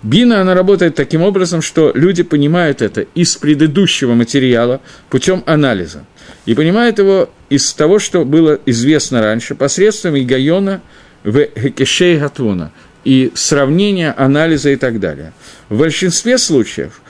[0.00, 6.04] Бина, она работает таким образом, что люди понимают это из предыдущего материала путем анализа.
[6.46, 10.82] И понимают его из того, что было известно раньше, посредством Игайона
[11.24, 12.70] в Хекешей Гатвона
[13.04, 15.32] и сравнения, анализа и так далее.
[15.68, 17.02] В большинстве случаев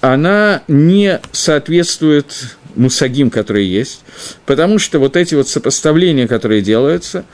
[0.00, 4.02] она не соответствует мусагим, которые есть,
[4.46, 7.24] потому что вот эти вот сопоставления, которые делаются,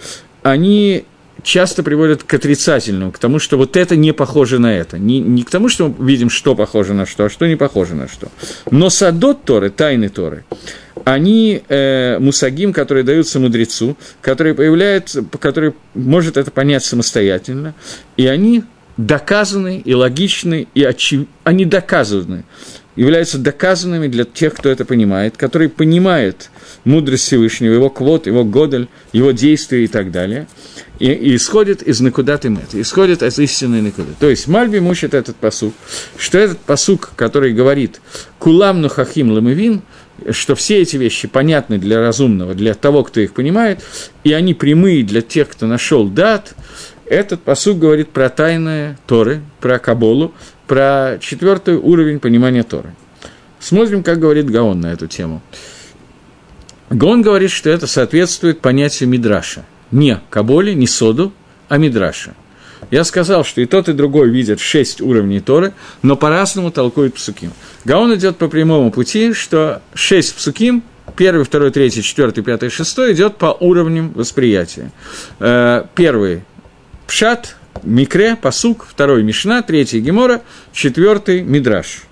[0.45, 1.05] они
[1.43, 4.99] часто приводят к отрицательному, к тому, что вот это не похоже на это.
[4.99, 7.95] Не, не к тому, что мы видим, что похоже на что, а что не похоже
[7.95, 8.29] на что.
[8.71, 10.45] Но садот Торы, тайны Торы,
[11.05, 17.75] они э, мусагим, которые даются мудрецу, который появляется, который может это понять самостоятельно,
[18.17, 18.65] и они
[18.97, 21.27] доказаны и логичны, и очев...
[21.43, 22.45] они доказаны,
[22.97, 26.51] являются доказанными для тех, кто это понимает, который понимает
[26.85, 30.47] мудрость Всевышнего, его квот, его годель, его действия и так далее,
[30.99, 34.13] и, и исходит из накудат имет, исходит из истинной накуды.
[34.19, 35.75] То есть Мальби мучит этот посук,
[36.17, 38.01] что этот посук, который говорит
[38.39, 39.83] «кулам нухахим ламевин»,
[40.31, 43.83] что все эти вещи понятны для разумного, для того, кто их понимает,
[44.23, 46.55] и они прямые для тех, кто нашел дат,
[47.07, 50.33] этот посуд говорит про тайные Торы, про Каболу,
[50.67, 52.95] про четвертый уровень понимания Торы.
[53.61, 55.43] Смотрим, как говорит Гаон на эту тему.
[56.91, 59.65] Гаон говорит, что это соответствует понятию Мидраша.
[59.91, 61.33] Не Каболе, не Соду,
[61.69, 62.35] а Мидраша.
[62.91, 65.73] Я сказал, что и тот, и другой видят шесть уровней Торы,
[66.03, 67.53] но по-разному толкуют псуким.
[67.85, 70.83] Гаон идет по прямому пути, что шесть псуким
[71.17, 74.91] первый, второй, третий, четвертый, пятый, шестой идет по уровням восприятия.
[75.41, 76.43] Э, первый–
[77.07, 82.03] пшат, микре, пасук, второй– мишна, третий– гемора, четвертый– мидраш.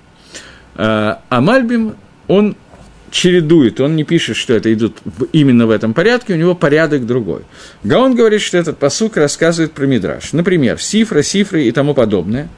[0.75, 1.97] Э, а Мальбим,
[2.29, 2.57] он
[3.11, 4.97] чередует, он не пишет, что это идут
[5.33, 7.43] именно в этом порядке, у него порядок другой.
[7.85, 10.33] Гаон говорит, что этот посук рассказывает про Мидраш.
[10.33, 12.49] Например, сифра, сифры и тому подобное,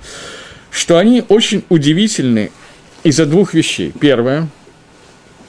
[0.71, 2.53] что они очень удивительны
[3.03, 3.93] из-за двух вещей.
[4.01, 4.49] Первое,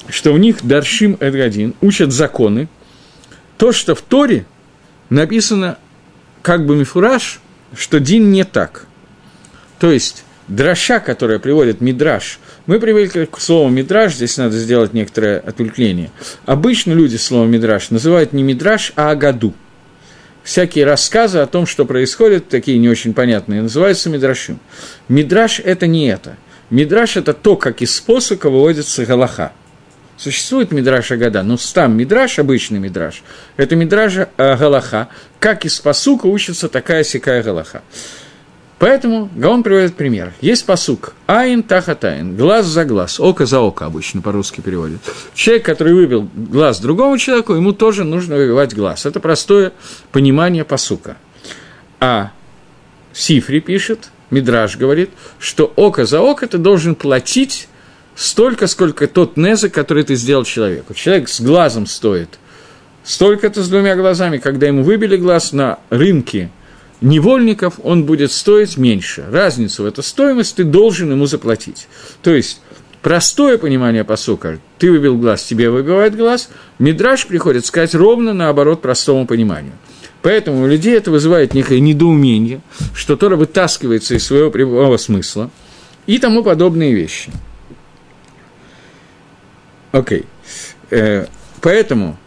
[0.09, 2.67] что у них Даршим Эдгадин учат законы,
[3.57, 4.45] то, что в Торе
[5.09, 5.77] написано
[6.41, 7.39] как бы мифураж,
[7.75, 8.87] что Дин не так.
[9.79, 15.39] То есть, драша, которая приводит Мидраш, мы привыкли к слову «мидраж», здесь надо сделать некоторое
[15.39, 16.09] отвлечение.
[16.45, 19.53] Обычно люди слово «мидраж» называют не «мидраж», а «агаду».
[20.43, 24.59] Всякие рассказы о том, что происходит, такие не очень понятные, называются «мидрашим».
[25.09, 26.37] Мидраж– это не это.
[26.71, 29.51] Мидраж– это то, как из способа выводится галаха.
[30.17, 33.21] Существует мидраж Агада, но там мидраж, обычный мидраж,
[33.57, 37.81] это мидраж э, Галаха, как из посука учится такая сякая Галаха.
[38.79, 40.33] Поэтому Гаон приводит пример.
[40.41, 44.99] Есть посук «Айн тахатайн»– глаз за глаз, око за око обычно по-русски переводят.
[45.33, 49.05] Человек, который выбил глаз другому человеку, ему тоже нужно выбивать глаз.
[49.05, 49.71] Это простое
[50.11, 51.17] понимание посука.
[52.01, 52.31] А
[53.13, 57.69] Сифри пишет, Мидраж говорит, что око за око ты должен платить
[58.15, 60.93] столько, сколько тот незы, который ты сделал человеку.
[60.93, 62.39] Человек с глазом стоит
[63.03, 66.49] столько-то с двумя глазами, когда ему выбили глаз на рынке–
[67.01, 69.25] невольников он будет стоить меньше.
[69.31, 71.87] Разницу в эту стоимость ты должен ему заплатить.
[72.21, 72.61] То есть,
[73.01, 76.49] простое понимание посука, ты выбил глаз, тебе выбивает глаз,
[76.79, 79.73] мидраж приходит сказать ровно наоборот простому пониманию.
[80.21, 82.61] Поэтому у людей это вызывает некое недоумение,
[82.95, 85.51] что Тора вытаскивается из своего прямого смысла
[86.07, 87.31] и тому подобные вещи.
[89.95, 90.19] Окей.
[90.19, 90.25] Okay.
[90.91, 91.25] Э,
[91.61, 92.17] поэтому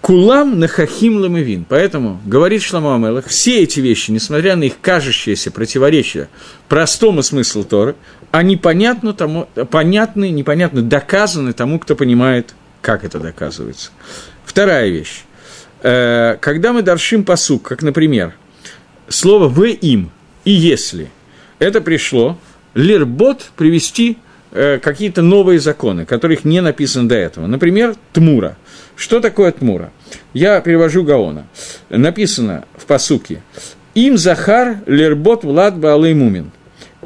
[0.00, 1.66] Кулам нахахим ламевин.
[1.68, 6.28] Поэтому, говорит Шламу Амелах, все эти вещи, несмотря на их кажущееся противоречие
[6.68, 7.96] простому смыслу Торы,
[8.30, 13.90] они понятны, тому, понятны, непонятны, доказаны тому, кто понимает, как это доказывается.
[14.46, 15.24] Вторая вещь.
[15.82, 18.34] Э, когда мы даршим посук, как, например,
[19.08, 20.10] слово «в им»
[20.46, 21.10] и «если»,
[21.58, 22.38] это пришло
[22.72, 24.16] лирбот привести
[24.50, 27.46] какие-то новые законы, которых не написано до этого.
[27.46, 28.56] Например, Тмура–
[29.00, 29.92] что такое Тмура?
[30.34, 31.46] Я перевожу Гаона.
[31.88, 33.42] Написано в посуке.
[33.94, 36.50] Им Захар лербот Влад Баалый Мумин.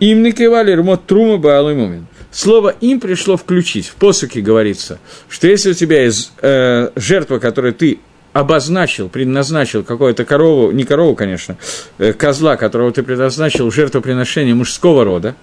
[0.01, 2.09] Им Никева лермот Трума Баалый Мумин.
[2.33, 3.87] Слово «им» пришло включить.
[3.87, 8.01] В посуке говорится, что если у тебя есть э, жертва, которую ты
[8.33, 11.57] обозначил, предназначил какую-то корову, не корову, конечно,
[11.99, 15.37] э, козла, которого ты предназначил жертвоприношение мужского рода,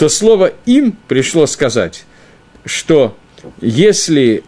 [0.00, 2.06] то слово «им» пришло сказать,
[2.64, 3.18] что
[3.60, 4.44] если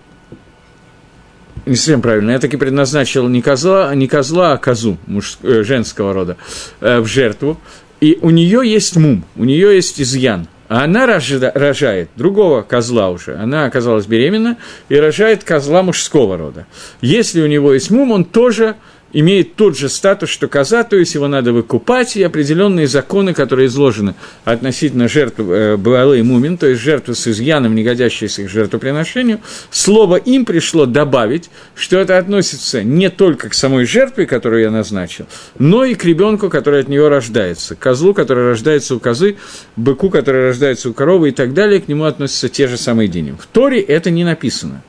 [1.66, 6.14] не совсем правильно, я таки предназначил не козла, не козла а козу муж, э, женского
[6.14, 6.38] рода
[6.80, 7.60] э, в жертву,
[8.00, 13.10] и у нее есть мум, у нее есть изъян, а она рожда, рожает другого козла
[13.10, 14.56] уже, она оказалась беременна
[14.88, 16.66] и рожает козла мужского рода.
[17.02, 18.76] Если у него есть мум, он тоже
[19.12, 23.66] имеет тот же статус, что коза, то есть его надо выкупать, и определенные законы, которые
[23.66, 28.48] изложены относительно жертв э, Баалы и Мумин, то есть жертвы с изъяном, не годящиеся к
[28.48, 34.70] жертвоприношению, слово им пришло добавить, что это относится не только к самой жертве, которую я
[34.70, 35.26] назначил,
[35.58, 39.36] но и к ребенку, который от нее рождается, козлу, который рождается у козы,
[39.76, 43.32] быку, который рождается у коровы и так далее, к нему относятся те же самые дни.
[43.38, 44.82] В Торе это не написано.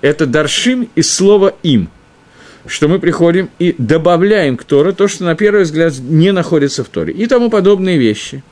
[0.00, 1.90] Это даршим из слова «им»,
[2.68, 6.88] что мы приходим и добавляем к Торе то, что на первый взгляд не находится в
[6.88, 8.42] Торе, и тому подобные вещи.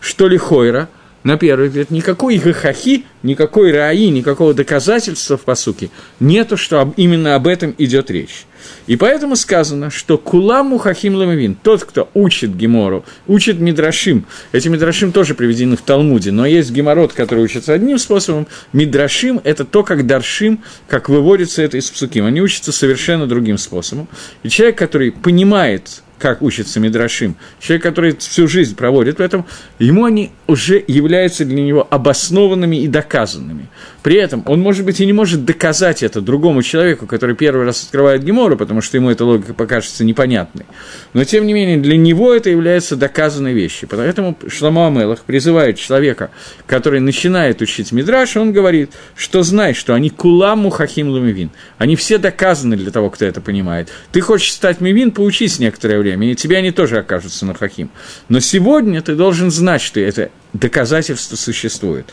[0.00, 0.88] Что ли Хойра–
[1.24, 5.88] на первый взгляд, никакой гахахи, никакой раи, никакого доказательства в посуке
[6.20, 8.44] нету, что об, именно об этом идет речь.
[8.86, 15.12] И поэтому сказано, что куламу хахим ламавин, тот, кто учит Гемору, учит Мидрашим, эти Мидрашим
[15.12, 20.06] тоже приведены в Талмуде, но есть Геморот, который учится одним способом, Мидрашим– это то, как
[20.06, 24.08] Даршим, как выводится это из псуким, они учатся совершенно другим способом.
[24.42, 29.46] И человек, который понимает как учится Мидрашим, человек, который всю жизнь проводит в этом,
[29.78, 33.68] ему они уже являются для него обоснованными и доказанными.
[34.04, 37.84] При этом он, может быть, и не может доказать это другому человеку, который первый раз
[37.84, 40.66] открывает Гемору, потому что ему эта логика покажется непонятной.
[41.14, 43.88] Но, тем не менее, для него это является доказанной вещью.
[43.90, 46.30] Поэтому Шламу Амелах призывает человека,
[46.66, 51.50] который начинает учить Мидраш, он говорит, что знай, что они куламу хахим лумивин.
[51.78, 53.88] Они все доказаны для того, кто это понимает.
[54.12, 57.88] Ты хочешь стать мивин, поучись некоторое время, и тебе они тоже окажутся на хахим.
[58.28, 62.06] Но сегодня ты должен знать, что это доказательство существует.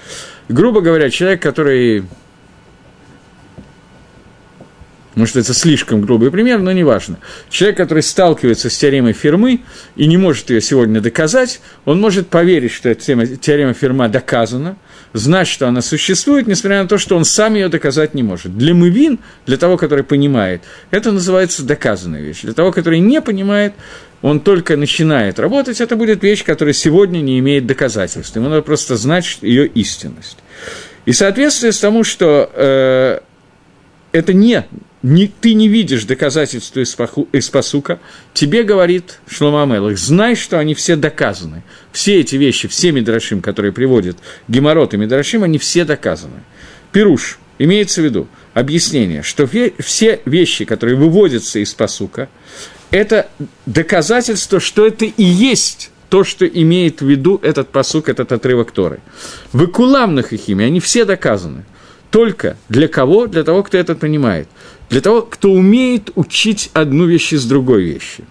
[0.50, 2.04] Грубо говоря, человек, который
[5.16, 7.18] может, это слишком грубый пример, но неважно.
[7.50, 9.62] Человек, который сталкивается с теоремой Фермы
[9.98, 13.04] и не может ее сегодня доказать, он может поверить, что эта
[13.38, 14.78] теорема Ферма доказана,
[15.12, 18.58] знать, что она существует, несмотря на то, что он сам ее доказать не может.
[18.58, 22.42] Для мывин, для того, который понимает, это называется доказанная вещь.
[22.44, 23.74] Для того, который не понимает,
[24.22, 28.36] он только начинает работать, это будет вещь, которая сегодня не имеет доказательств.
[28.36, 30.38] Ему надо просто знать ее истинность.
[31.06, 33.20] И соответствие с тому, что э,
[34.12, 34.66] это не,
[35.02, 38.00] не, ты не видишь доказательства из, паху, из посука,
[38.34, 41.64] тебе говорит Шлома Мелах, знай, что они все доказаны.
[41.92, 46.44] Все эти вещи, все Мидрашим, которые приводят Геморрот и Мидрашим, они все доказаны.
[46.92, 52.30] Пируш, имеется в виду, объяснение, что все вещи, которые выводятся из посука,
[52.92, 53.30] это
[53.66, 59.00] доказательство, что это и есть то, что имеет в виду этот посук, этот отрывок Торы.
[59.54, 61.64] В Икуламных их они все доказаны.
[62.12, 63.28] Только для кого?
[63.28, 64.50] Для того, кто это понимает.
[64.90, 68.26] Для того, кто умеет учить одну вещь из другой вещи.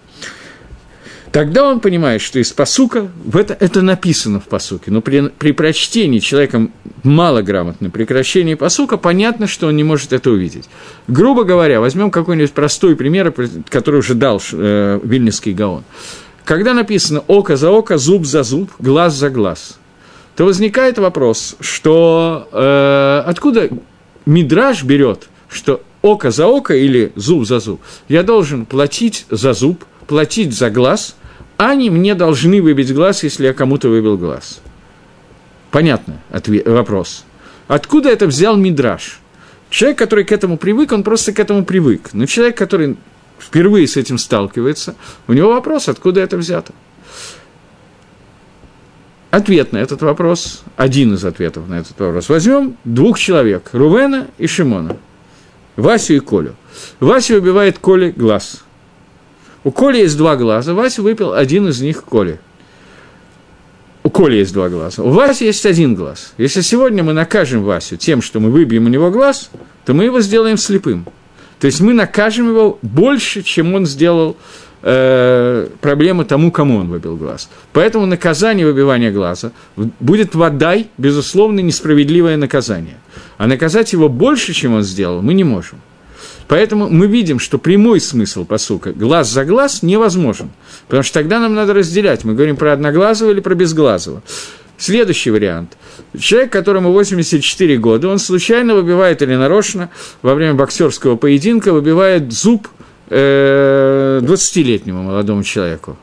[1.31, 6.19] Тогда он понимает, что из посука, это, это написано в посуке, но при, при прочтении
[6.19, 10.65] человеком малограмотным, при прочтении посука, понятно, что он не может это увидеть.
[11.07, 13.33] Грубо говоря, возьмем какой-нибудь простой пример,
[13.69, 15.85] который уже дал э, Вильнинский Гаон.
[16.43, 19.77] Когда написано «око за око, зуб за зуб, глаз за глаз»,
[20.35, 23.69] то возникает вопрос, что э, откуда
[24.25, 29.85] Мидраж берет, что око за око или зуб за зуб, я должен платить за зуб,
[30.07, 31.15] платить за глаз–
[31.69, 34.61] они мне должны выбить глаз, если я кому-то выбил глаз.
[35.69, 37.23] Понятно ответ, вопрос.
[37.67, 39.19] Откуда это взял Мидраш?
[39.69, 42.09] Человек, который к этому привык, он просто к этому привык.
[42.13, 42.97] Но человек, который
[43.39, 44.95] впервые с этим сталкивается,
[45.27, 46.73] у него вопрос, откуда это взято.
[49.29, 52.27] Ответ на этот вопрос, один из ответов на этот вопрос.
[52.27, 54.97] Возьмем двух человек, Рувена и Шимона,
[55.75, 56.55] Васю и Колю.
[56.99, 58.63] Вася убивает Коле глаз–
[59.63, 62.39] у Коли есть два глаза, Вася выпил один из них Коли.
[64.03, 65.03] У Коли есть два глаза.
[65.03, 66.33] У Васи есть один глаз.
[66.37, 69.51] Если сегодня мы накажем Васю тем, что мы выбьем у него глаз,
[69.85, 71.05] то мы его сделаем слепым.
[71.59, 74.35] То есть мы накажем его больше, чем он сделал
[74.81, 77.49] э, проблему тому, кому он выбил глаз.
[77.73, 79.51] Поэтому наказание выбивания глаза
[79.99, 82.97] будет водай, безусловно, несправедливое наказание.
[83.37, 85.79] А наказать его больше, чем он сделал, мы не можем.
[86.51, 90.51] Поэтому мы видим, что прямой смысл посука глаз за глаз невозможен,
[90.87, 94.21] потому что тогда нам надо разделять, мы говорим про одноглазого или про безглазого.
[94.77, 95.77] Следующий вариант.
[96.19, 102.67] Человек, которому 84 года, он случайно выбивает или нарочно во время боксерского поединка выбивает зуб
[103.11, 105.97] 20-летнему э, молодому человеку.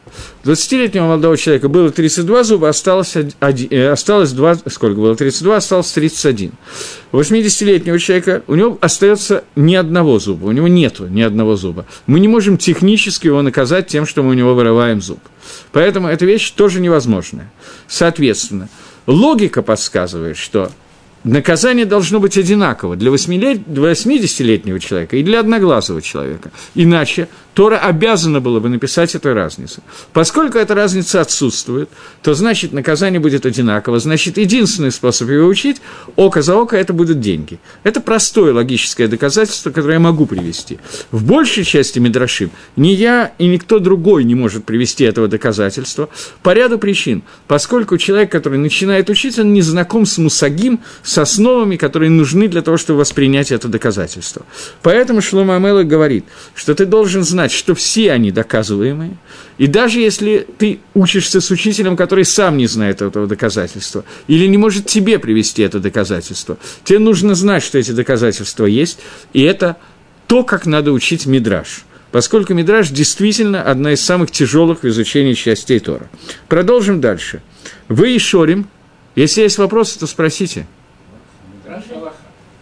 [0.44, 5.90] 20-летнему молодого человека было 32 зуба, осталось, один, э, осталось 2, сколько было, 32, осталось
[5.92, 6.52] 31.
[7.12, 11.86] У 80-летнего человека у него остается ни одного зуба, у него нет ни одного зуба.
[12.06, 15.20] Мы не можем технически его наказать тем, что мы у него вырываем зуб.
[15.72, 17.50] Поэтому эта вещь тоже невозможная.
[17.86, 18.68] Соответственно,
[19.06, 20.70] логика подсказывает, что
[21.24, 26.50] наказание должно быть одинаково для 80-летнего человека и для одноглазого человека.
[26.74, 27.28] Иначе
[27.58, 29.82] Тора обязана была бы написать эту разницу.
[30.12, 31.88] Поскольку эта разница отсутствует,
[32.22, 35.78] то значит наказание будет одинаково, значит единственный способ его учить–
[36.14, 37.58] око за око– это будут деньги.
[37.82, 40.78] Это простое логическое доказательство, которое я могу привести.
[41.10, 46.10] В большей части Мидрашим ни я и никто другой не может привести этого доказательства
[46.44, 47.24] по ряду причин.
[47.48, 52.62] Поскольку человек, который начинает учить, он не знаком с мусагим, с основами, которые нужны для
[52.62, 54.46] того, чтобы воспринять это доказательство.
[54.82, 59.16] Поэтому Шлома Амела говорит, что ты должен знать, что все они доказываемые,
[59.58, 64.56] и даже если ты учишься с учителем, который сам не знает этого доказательства, или не
[64.56, 68.98] может тебе привести это доказательство, тебе нужно знать, что эти доказательства есть,
[69.32, 69.76] и это
[70.26, 75.78] то, как надо учить Мидраш поскольку Мидраш действительно одна из самых тяжелых в изучении частей
[75.78, 76.08] Тора.
[76.48, 77.42] Продолжим дальше.
[77.88, 78.68] Вы и Шорим.
[79.14, 80.66] Если есть вопросы, то спросите.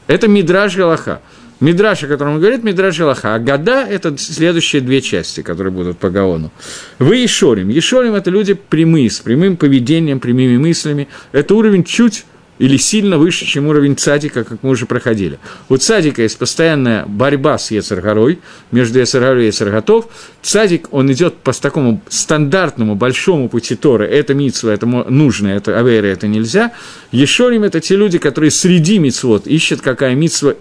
[0.07, 1.21] Это Мидраш Галаха.
[1.61, 3.35] Мидраш, о котором он говорит, Мидраш Галаха.
[3.35, 6.53] А года– это следующие две части, которые будут по Гаону.
[6.99, 7.69] Вы Ешорим.
[7.69, 11.09] Ешорим– это люди прямые, с прямым поведением, прямыми мыслями.
[11.33, 12.25] Это уровень чуть
[12.59, 15.39] или сильно выше, чем уровень цадика, как мы уже проходили.
[15.69, 18.39] У цадика есть постоянная борьба с Ецаргорой,
[18.71, 20.07] между Ецаргорой и Ецарготов.
[20.43, 24.07] Цадик, он идет по такому стандартному большому пути Торы.
[24.07, 26.73] Это митсва, это нужно, это авейра, это нельзя.
[27.13, 30.55] Ешорим– это те люди, которые среди митсвот ищут, какая митсва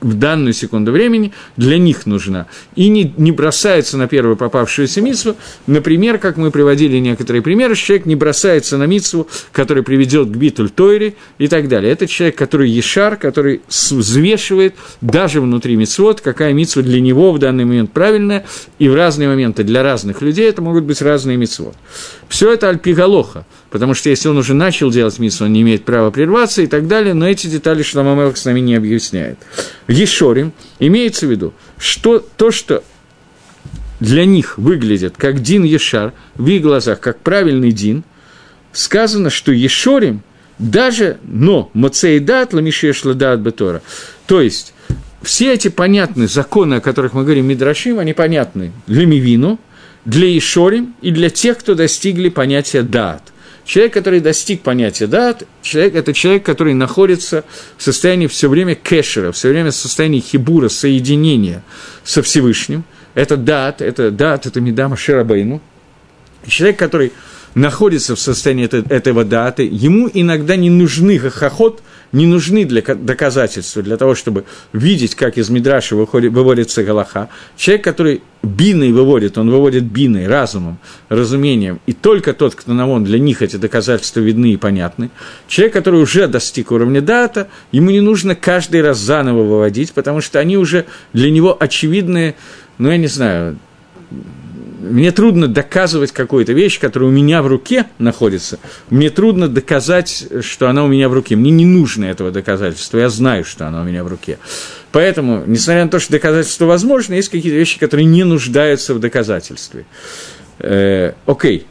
[0.00, 2.46] в данную секунду времени для них нужна.
[2.74, 5.36] И не, не бросаются на первую попавшуюся митсву.
[5.66, 10.70] Например, как мы приводили некоторые примеры, человек не бросается на митсву, который приведет к битуль
[10.70, 11.90] Тойре, и так далее.
[11.90, 17.64] Это человек, который ешар, который взвешивает даже внутри мицвод, какая мицва для него в данный
[17.64, 18.44] момент правильная,
[18.78, 21.74] и в разные моменты для разных людей это могут быть разные мицвод.
[22.28, 26.10] Все это альпигалоха, потому что если он уже начал делать мицву, он не имеет права
[26.10, 29.38] прерваться и так далее, но эти детали Шламамелах с нами не объясняет.
[29.88, 32.84] Ешорим имеется в виду, что то, что
[33.98, 38.04] для них выглядит как Дин Ешар, в их глазах как правильный Дин,
[38.74, 40.22] сказано, что Ешорим–
[40.60, 43.82] даже, но Моцеидат Ламишеш Ладат Бетора.
[44.26, 44.74] То есть,
[45.22, 49.58] все эти понятные законы, о которых мы говорим Мидрашим, они понятны для Мивину,
[50.04, 53.22] для Ишорим и для тех, кто достигли понятия дат.
[53.64, 57.44] Человек, который достиг понятия дат, человек, это человек, который находится
[57.76, 61.62] в состоянии все время кэшера, все время в состоянии хибура, соединения
[62.04, 62.84] со Всевышним.
[63.14, 65.60] Это дат, это дат, это Медама Шерабейну.
[66.46, 67.12] Человек, который
[67.54, 71.82] находится в состоянии это, этого даты, ему иногда не нужны хохот,
[72.12, 77.28] не нужны для доказательства, для того, чтобы видеть, как из Мидраша выходит, выводится Галаха.
[77.56, 80.78] Человек, который биной выводит, он выводит биной, разумом,
[81.08, 85.10] разумением, и только тот, кто на он, для них эти доказательства видны и понятны.
[85.46, 90.38] Человек, который уже достиг уровня дата, ему не нужно каждый раз заново выводить, потому что
[90.38, 92.34] они уже для него очевидные,
[92.78, 93.58] ну, я не знаю,
[94.80, 98.58] мне трудно доказывать какую-то вещь, которая у меня в руке находится.
[98.88, 101.36] Мне трудно доказать, что она у меня в руке.
[101.36, 102.98] Мне не нужно этого доказательства.
[102.98, 104.38] Я знаю, что она у меня в руке.
[104.92, 109.84] Поэтому, несмотря на то, что доказательство возможно, есть какие-то вещи, которые не нуждаются в доказательстве.
[110.58, 111.66] Э, окей.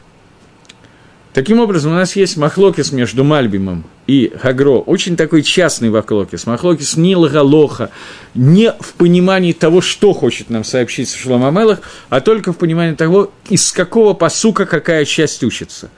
[1.32, 6.96] Таким образом, у нас есть махлокис между Мальбимом и Хагро, очень такой частный махлокис, махлокис
[6.96, 7.90] не лагалоха,
[8.34, 13.70] не в понимании того, что хочет нам сообщить Шломамелах, а только в понимании того, из
[13.70, 15.90] какого посука какая часть учится.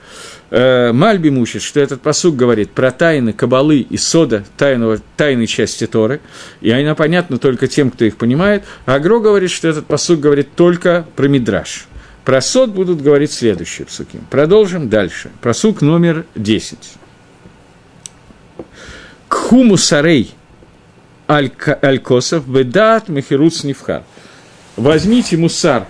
[0.51, 5.87] Э, Мальбим учит, что этот посук говорит про тайны Кабалы и Сода, тайного, тайной части
[5.87, 6.21] Торы,
[6.61, 10.55] и она понятна только тем, кто их понимает, а Агро говорит, что этот посук говорит
[10.55, 11.87] только про Мидраш–
[12.25, 14.21] про сот будут говорить следующие псуки.
[14.31, 15.31] Продолжим дальше.
[15.41, 16.79] Просук номер 10.
[19.29, 20.35] Кхуму сарей
[21.27, 24.05] алькосов бедат мехерут снифхар.
[24.77, 25.87] Возьмите мусар,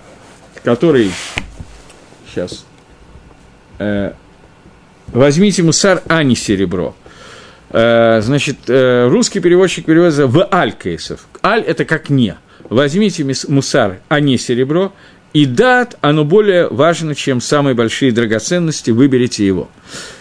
[0.65, 1.11] который...
[2.29, 2.65] Сейчас.
[3.79, 4.13] Э,
[5.09, 6.95] возьмите мусар, а не серебро.
[7.71, 11.27] Э, значит, э, русский переводчик переводится в аль-кейсов.
[11.43, 12.37] Аль– это как не.
[12.69, 14.93] Возьмите мусар, а не серебро,
[15.33, 19.71] и дат, оно более важно, чем самые большие драгоценности, выберите его.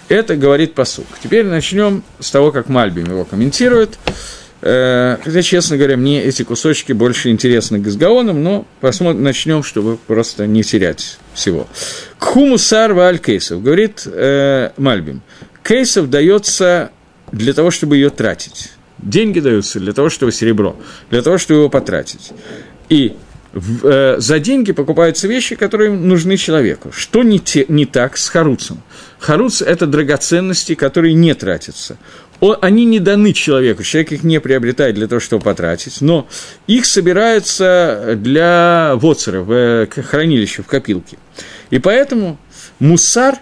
[0.07, 1.05] Это говорит посук.
[1.21, 3.97] Теперь начнем с того, как Мальбим его комментирует.
[4.61, 10.47] Э, хотя, честно говоря, мне эти кусочки больше интересны Газгаоном, но посмотрим, начнем, чтобы просто
[10.47, 11.67] не терять всего.
[12.19, 15.21] Кхумусар валь кейсов, говорит э, Мальбим.
[15.63, 16.91] Кейсов дается
[17.31, 18.71] для того, чтобы ее тратить.
[18.97, 20.75] Деньги даются для того, чтобы серебро,
[21.09, 22.31] для того, чтобы его потратить.
[22.87, 23.15] И
[23.53, 26.91] э, за деньги покупаются вещи, которые нужны человеку.
[26.91, 28.81] Что не, те, не так с харуцем?
[29.19, 31.97] Харуц– это драгоценности, которые не тратятся.
[32.61, 36.27] они не даны человеку, человек их не приобретает для того, чтобы потратить, но
[36.67, 41.17] их собираются для воцера, в хранилище, в копилке.
[41.69, 42.37] И поэтому
[42.79, 43.35] мусар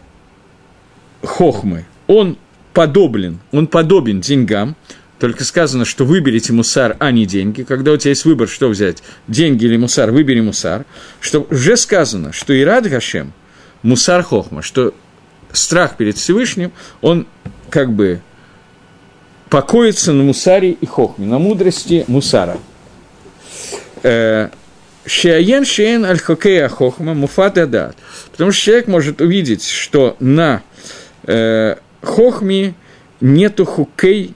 [1.23, 2.37] хохмы, он
[2.73, 4.75] подоблен, он подобен деньгам,
[5.19, 7.63] только сказано, что выберите мусар, а не деньги.
[7.63, 10.85] Когда у тебя есть выбор, что взять, деньги или мусар, выбери мусар.
[11.19, 13.33] Что уже сказано, что Ирад Гашем,
[13.83, 14.93] мусар хохма, что
[15.51, 17.27] страх перед Всевышним, он
[17.69, 18.21] как бы
[19.49, 22.57] покоится на мусаре и хохме, на мудрости мусара.
[24.03, 24.49] Э,
[25.05, 27.95] Шиаен шиен аль хокея хохма муфат адат.
[28.31, 30.61] Потому что человек может увидеть, что на
[31.23, 32.75] э, хохме
[33.19, 34.35] нету хукей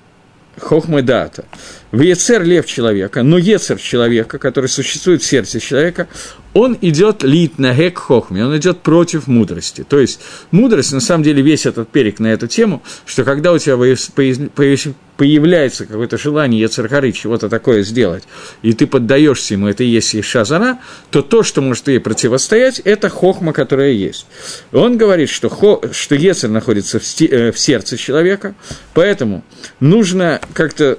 [0.64, 1.46] хохмы дата.
[1.94, 6.08] В Ецер лев человека, но Ецер человека, который существует в сердце человека,
[6.56, 9.86] он идет лит на гек хохме, он идет против мудрости.
[9.88, 10.20] То есть
[10.50, 13.78] мудрость, на самом деле, весь этот перек на эту тему, что когда у тебя
[15.18, 18.24] появляется какое-то желание Ецархары чего-то такое сделать,
[18.64, 20.80] и ты поддаешься ему, это и есть Ишазана,
[21.12, 24.26] то то, что может ей противостоять, это хохма, которая есть.
[24.72, 28.56] Он говорит, что, хо, что Ецер находится в, э, в сердце человека,
[28.96, 29.44] поэтому
[29.80, 30.98] нужно как-то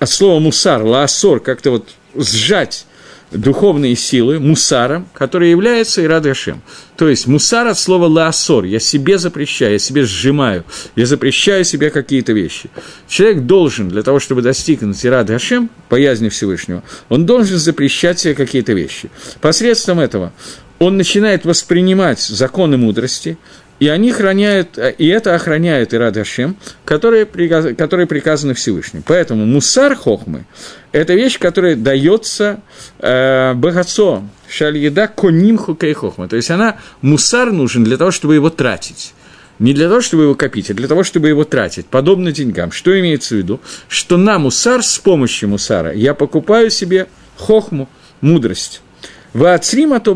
[0.00, 2.86] от слова мусар, лаосор, как-то вот сжать
[3.30, 6.62] духовные силы мусаром, который является Ирад Гашем.
[6.96, 10.64] То есть мусар от слова лаосор, я себе запрещаю, я себе сжимаю,
[10.96, 12.70] я запрещаю себе какие-то вещи.
[13.08, 18.72] Человек должен, для того, чтобы достигнуть Ирад Гашем, боязни Всевышнего, он должен запрещать себе какие-то
[18.72, 19.10] вещи.
[19.40, 20.32] Посредством этого
[20.80, 23.36] он начинает воспринимать законы мудрости,
[23.80, 29.02] и они храняют, и это охраняет Ирад Хашем, которые, которые приказаны Всевышним.
[29.04, 30.44] Поэтому мусар хохмы–
[30.92, 32.60] это вещь, которая дается
[32.98, 36.28] э, богатцо, шаль-еда коним хукей хохма.
[36.28, 39.14] То есть она, мусар нужен для того, чтобы его тратить.
[39.58, 42.72] Не для того, чтобы его копить, а для того, чтобы его тратить, подобно деньгам.
[42.72, 43.60] Что имеется в виду?
[43.88, 47.08] Что на мусар, с помощью мусара, я покупаю себе
[47.38, 47.88] хохму,
[48.20, 48.82] мудрость.
[49.32, 50.14] Ваацрима то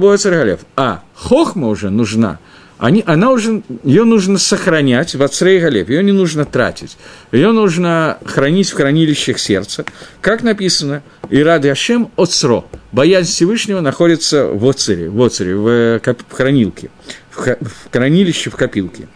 [0.77, 2.39] А хохма уже нужна–
[2.79, 6.97] они, она уже, ее нужно сохранять в Ацрей Галев, ее не нужно тратить,
[7.31, 9.85] ее нужно хранить в хранилищах сердца.
[10.21, 16.33] Как написано, и ради Ашем Оцро, боязнь Всевышнего находится в Оцере, в, Оцере, в, в
[16.33, 16.91] хранилке,
[17.31, 19.09] в, в хранилище, в копилке.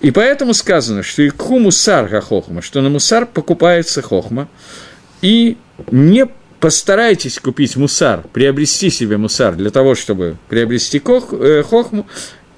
[0.00, 4.48] И поэтому сказано, что и ку мусар хохма, что на мусар покупается хохма,
[5.22, 5.56] и
[5.90, 6.28] не
[6.60, 12.06] постарайтесь купить мусар, приобрести себе мусар для того, чтобы приобрести э, хохму,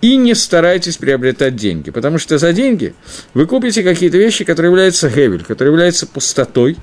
[0.00, 2.94] и не старайтесь приобретать деньги, потому что за деньги
[3.34, 6.76] вы купите какие-то вещи, которые являются гевель, которые являются пустотой,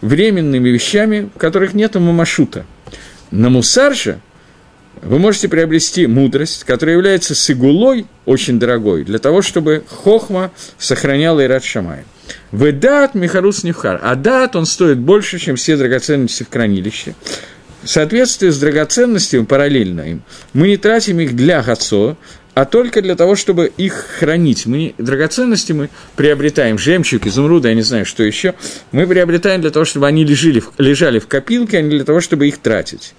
[0.00, 2.66] временными вещами, в которых нет мамашута.
[3.30, 4.20] На мусар же
[5.02, 11.64] вы можете приобрести мудрость, которая является сигулой очень дорогой, для того, чтобы хохма сохраняла Ират
[11.64, 12.04] Шамай.
[12.52, 17.14] В дат Михарус Нивхар, а дат он стоит больше, чем все драгоценности в хранилище.
[17.82, 20.22] В соответствии с драгоценностями, параллельно им,
[20.54, 22.16] мы не тратим их для Гацо,
[22.54, 24.66] а только для того, чтобы их хранить.
[24.66, 28.54] Мы драгоценности мы приобретаем, жемчуг, изумруды, я не знаю, что еще,
[28.92, 32.48] мы приобретаем для того, чтобы они лежали, лежали в копилке, а не для того, чтобы
[32.48, 33.14] их тратить.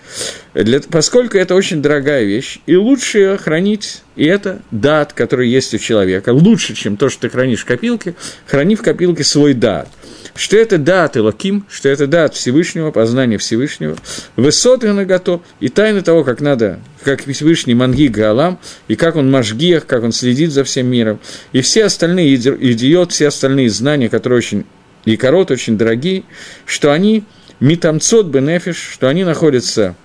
[0.54, 5.74] Для, поскольку это очень дорогая вещь, и лучше ее хранить, и это дат, который есть
[5.74, 8.16] у человека, лучше, чем то, что ты хранишь в копилке,
[8.48, 9.90] храни в копилке свой дат–
[10.34, 13.96] что это дат Элаким, что это дат Всевышнего, познание Всевышнего,
[14.36, 19.86] высот готов, и тайны того, как надо, как Всевышний Манги Гаалам, и как он Машгиях,
[19.86, 21.20] как он следит за всем миром,
[21.52, 24.66] и все остальные идиот, все остальные знания, которые очень
[25.06, 26.24] и корот, очень дорогие,
[26.66, 27.24] что они
[27.60, 29.96] митамцот бенефиш, что они находятся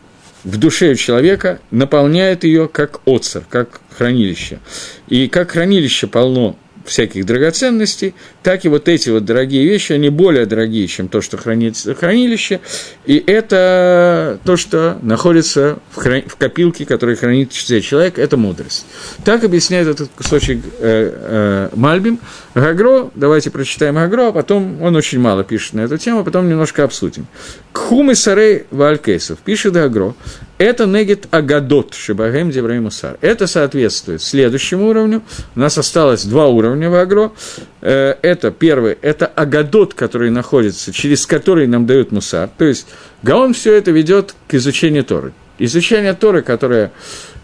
[0.45, 4.61] в душе человека, наполняет ее как оцер, как хранилище.
[5.09, 10.47] И как хранилище полно всяких драгоценностей, так и вот эти вот дорогие вещи, они более
[10.47, 12.61] дорогие, чем то, что хранится в хранилище,
[13.07, 16.23] и это то, что находится в, хран...
[16.27, 18.87] в копилке, которая хранит человек, это мудрость.
[19.25, 22.19] Так объясняет этот кусочек э, э, Мальбим.
[22.55, 26.85] Гагро, давайте прочитаем Гагро, а потом он очень мало пишет на эту тему, потом немножко
[26.85, 27.27] обсудим.
[27.73, 30.15] Кхум и Сарей Валькейсов, пишет Гагро,
[30.61, 33.17] это негет агадот шибагем дебраим усар.
[33.23, 35.23] Это соответствует следующему уровню.
[35.57, 37.33] У нас осталось два уровня в агро.
[37.81, 42.51] Э, это первый, это агадот, который находится, через который нам дают мусар.
[42.59, 42.89] То есть
[43.23, 45.33] Гаон все это ведет к изучению Торы.
[45.59, 46.93] Изучение Торы, которое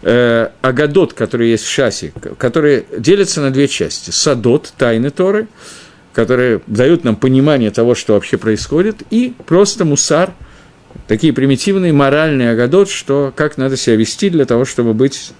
[0.03, 4.11] э, агадот, который есть в шасе, который делится на две части.
[4.11, 5.47] Садот, тайны Торы,
[6.13, 10.33] которые дают нам понимание того, что вообще происходит, и просто мусар,
[11.07, 15.31] такие примитивные моральные агадот, что как надо себя вести для того, чтобы быть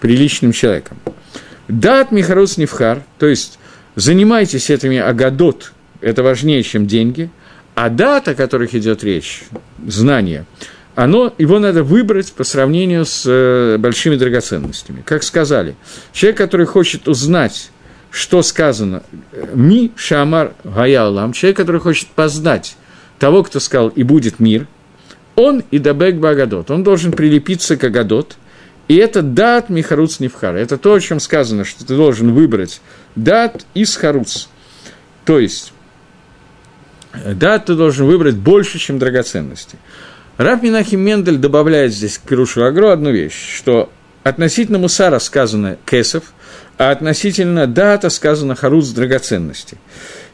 [0.00, 0.98] приличным человеком.
[1.68, 3.58] Дат Михарус Невхар, то есть
[3.94, 7.30] занимайтесь этими агадот, это важнее, чем деньги,
[7.74, 9.44] а дат, о которых идет речь,
[9.86, 10.44] знание,
[10.94, 15.02] оно, его надо выбрать по сравнению с э, большими драгоценностями.
[15.04, 15.74] Как сказали,
[16.12, 17.70] человек, который хочет узнать,
[18.10, 19.02] что сказано,
[19.54, 22.76] ми шамар гаялам, человек, который хочет познать
[23.18, 24.66] того, кто сказал «и будет мир»,
[25.36, 28.36] он и дабек багадот, он должен прилепиться к агадот,
[28.86, 30.56] и это дат михаруц невхар.
[30.56, 32.80] Это то, о чем сказано, что ты должен выбрать
[33.16, 34.48] дат из харуц.
[35.24, 35.72] То есть,
[37.24, 39.78] дат ты должен выбрать больше, чем драгоценности.
[40.36, 43.90] Раб Минахим Мендель добавляет здесь к Пирушу Агро одну вещь, что
[44.22, 46.24] относительно Мусара сказано кесов,
[46.76, 49.78] а относительно дата сказано харуц драгоценности.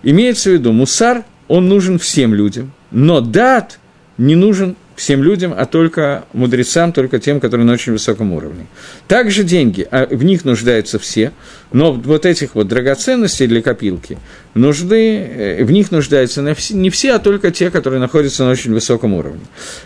[0.03, 3.81] Имеется в виду, Мусар, он нужен всем людям, но дат
[4.19, 8.67] не нужен всем людям, а только мудрецам, только тем, которые на очень высоком уровне.
[9.09, 11.33] Также деньги, а в них нуждаются все,
[11.73, 14.17] но вот этих вот драгоценностей для копилки
[14.55, 16.41] нужны, э, в них нуждаются
[16.71, 19.43] не все, а только те, которые находятся на очень высоком уровне.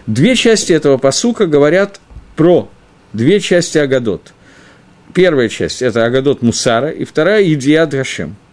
[0.06, 1.98] Две части этого посука говорят
[2.36, 2.68] про
[3.14, 4.34] две части Агадот.
[5.14, 8.36] Первая часть– это Агадот Мусара, и вторая– Едиад Гашем–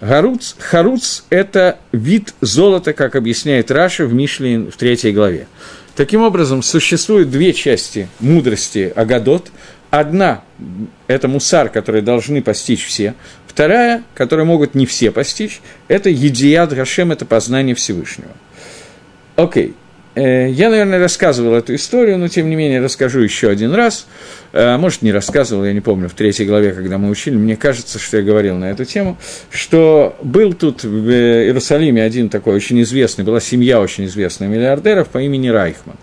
[0.00, 5.48] Харуц, харуц– это вид золота, как объясняет Раша в Мишле в третьей главе.
[5.96, 9.50] Таким образом, существуют две части мудрости Агадот.
[9.90, 10.44] Одна–
[11.08, 13.14] это мусар, который должны постичь все.
[13.48, 18.30] Вторая, которую могут не все постичь, это едият Гашем, это познание Всевышнего.
[19.34, 19.70] Окей.
[19.70, 19.87] Э,
[20.18, 24.06] я, наверное, рассказывал эту историю, но тем не менее расскажу еще один раз–
[24.52, 27.98] Э, может, не рассказывал, я не помню, в третьей главе, когда мы учили, мне кажется,
[27.98, 29.18] что я говорил на эту тему,
[29.50, 35.18] что был тут в Иерусалиме один такой очень известный, была семья очень известных миллиардеров по
[35.18, 35.96] имени Райхман.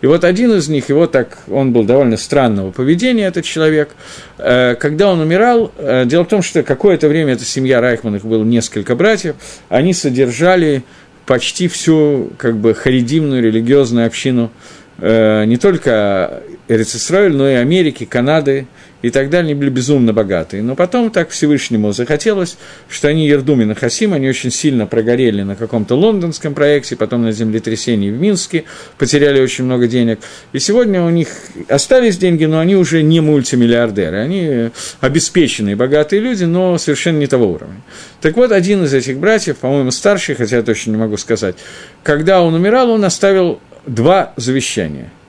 [0.00, 3.90] И вот один из них, его так, он был довольно странного поведения, этот человек,
[4.38, 8.24] э, когда он умирал, э, дело в том, что какое-то время эта семья Райхман, их
[8.24, 9.36] было несколько братьев,
[9.68, 10.82] они содержали
[11.26, 14.50] почти всю как бы харидимную религиозную общину
[14.98, 18.66] не только Эрицисраиль, но и Америки, Канады
[19.04, 20.62] и так далее, они были безумно богатые.
[20.62, 22.56] Но потом так Всевышнему захотелось,
[22.88, 27.30] что они Ердуми на Хасим, они очень сильно прогорели на каком-то лондонском проекте, потом на
[27.30, 28.64] землетрясении в Минске,
[28.96, 30.20] потеряли очень много денег.
[30.54, 31.28] И сегодня у них
[31.68, 34.70] остались деньги, но они уже не мультимиллиардеры, они
[35.02, 37.82] обеспеченные, богатые люди, но совершенно не того уровня.
[38.22, 41.56] Так вот, один из этих братьев, по-моему, старший, хотя я точно не могу сказать,
[42.02, 45.12] когда он умирал, он оставил два завещания–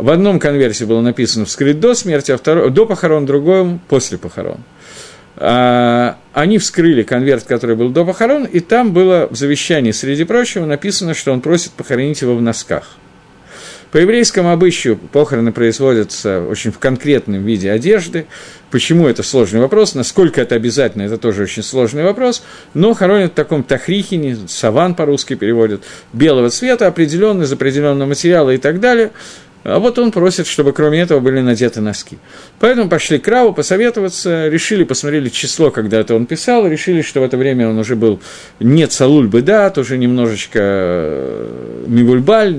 [0.00, 4.18] в одном конверте было написано «вскрыть до смерти», а второй, до похорон, в другом– после
[4.18, 4.58] похорон.
[5.36, 10.66] А, они вскрыли конверт, который был до похорон, и там было в завещании, среди прочего,
[10.66, 12.96] написано, что он просит похоронить его в носках.
[13.90, 18.26] По еврейскому обычаю похороны производятся очень в конкретном виде одежды.
[18.70, 19.94] Почему это сложный вопрос?
[19.96, 22.44] Насколько это обязательно, это тоже очень сложный вопрос.
[22.72, 25.82] Но хоронят в таком тахрихине, саван по-русски переводят,
[26.12, 29.10] белого цвета, определенный, из определенного материала и так далее–
[29.62, 32.18] а вот он просит, чтобы кроме этого были надеты носки.
[32.58, 37.24] Поэтому пошли к Раву посоветоваться, решили, посмотрели число, когда это он писал, решили, что в
[37.24, 38.20] это время он уже был
[38.58, 42.56] не Цалуль Бедат, уже немножечко э, Мивульбаль,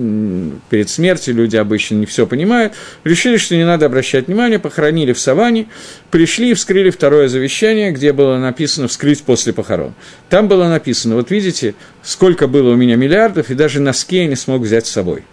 [0.69, 2.73] перед смертью люди обычно не все понимают.
[3.03, 5.67] Решили, что не надо обращать внимания, похоронили в саванне,
[6.11, 9.93] пришли и вскрыли второе завещание, где было написано «вскрыть после похорон».
[10.29, 11.73] Там было написано, вот видите,
[12.03, 15.23] сколько было у меня миллиардов, и даже носки я не смог взять с собой.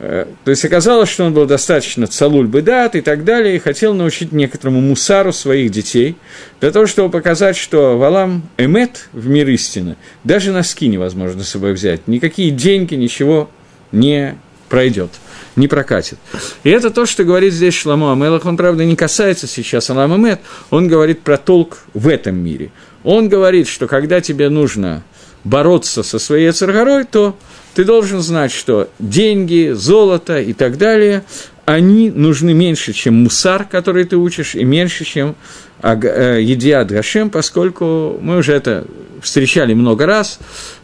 [0.00, 3.94] Э, то есть оказалось, что он был достаточно цалуль бедат и так далее, и хотел
[3.94, 6.16] научить некоторому мусару своих детей,
[6.60, 11.72] для того, чтобы показать, что валам эмет в мир истины, даже носки невозможно с собой
[11.72, 13.50] взять, никакие деньги, ничего
[13.90, 14.36] не
[14.68, 15.10] пройдет,
[15.56, 16.18] не прокатит.
[16.62, 20.40] И это то, что говорит здесь Шламу Амелах, он, правда, не касается сейчас Алам Эмет,
[20.70, 22.70] он говорит про толк в этом мире.
[23.02, 25.02] Он говорит, что когда тебе нужно
[25.44, 27.36] бороться со своей царгорой, то
[27.74, 31.24] ты должен знать, что деньги, золото и так далее,
[31.64, 35.36] они нужны меньше, чем мусар, который ты учишь, и меньше, чем
[35.82, 38.86] э, едиад Гашем, поскольку мы уже это
[39.20, 40.38] встречали много раз,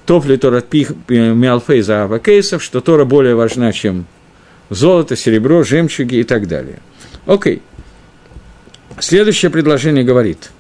[0.05, 0.63] топли Тора
[1.09, 4.07] Миалфей за кейсов, что Тора более важна, чем
[4.69, 6.81] золото, серебро, жемчуги и так далее.
[7.27, 7.63] Окей.
[8.99, 10.51] Следующее предложение говорит.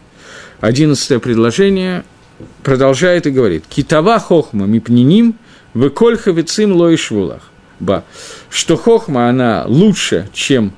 [0.61, 2.05] Одиннадцатое предложение
[2.62, 3.64] продолжает и говорит.
[3.68, 5.36] Китава хохма мипниним
[5.74, 7.42] Выколь хавицим лоишвулах.
[7.80, 8.05] Ба.
[8.49, 10.72] Что хохма, она лучше, чем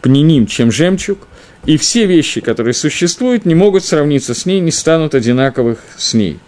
[0.00, 1.18] пниним, чем жемчуг,
[1.66, 6.38] и все вещи, которые существуют, не могут сравниться с ней, не станут одинаковых с ней.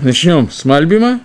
[0.00, 1.20] Начнем с Мальбима.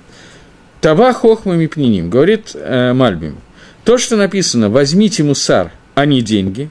[0.82, 3.38] Тава хохма мипниним, говорит э, Мальбим.
[3.86, 6.70] То, что написано «возьмите мусар, а не деньги»,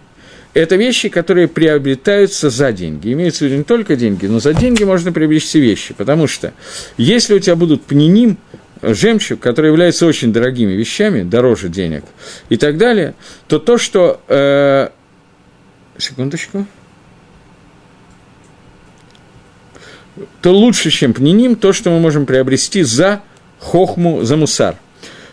[0.53, 3.12] это вещи, которые приобретаются за деньги.
[3.12, 6.53] Имеется в виду не только деньги, но за деньги можно приобрести вещи, потому что
[6.96, 8.36] если у тебя будут пниним,
[8.82, 12.05] жемчуг, который является очень дорогими вещами, дороже денег
[12.48, 13.14] и так далее,
[13.46, 14.20] то то, что...
[14.28, 14.88] Э,
[15.98, 16.66] секундочку.
[20.40, 23.22] То лучше, чем пниним, то, что мы можем приобрести за
[23.59, 24.76] хохму, за мусар–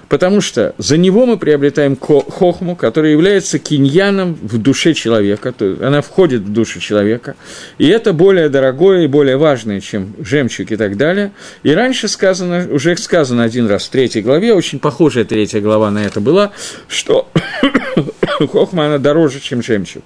[0.09, 5.81] потому что за него мы приобретаем хохму, которая является киньяном в душе человека, то есть
[5.81, 7.35] она входит в душу человека,
[7.77, 11.31] и это более дорогое и более важное, чем жемчуг и так далее.
[11.63, 16.05] И раньше сказано, уже сказано один раз в третьей главе, очень похожая третья глава на
[16.05, 16.51] это была,
[16.87, 17.29] что
[18.51, 20.03] хохма, она дороже, чем жемчуг.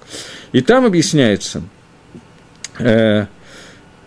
[0.52, 1.64] И там объясняется,
[2.80, 3.26] э,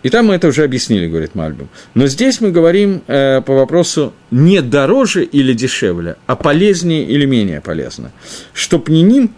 [0.05, 1.67] и там мы это уже объяснили, говорит Мальбим.
[1.95, 7.59] Но здесь мы говорим э, по вопросу не дороже или дешевле, а полезнее или менее
[7.59, 8.11] полезно.
[8.53, 9.31] Что пниним,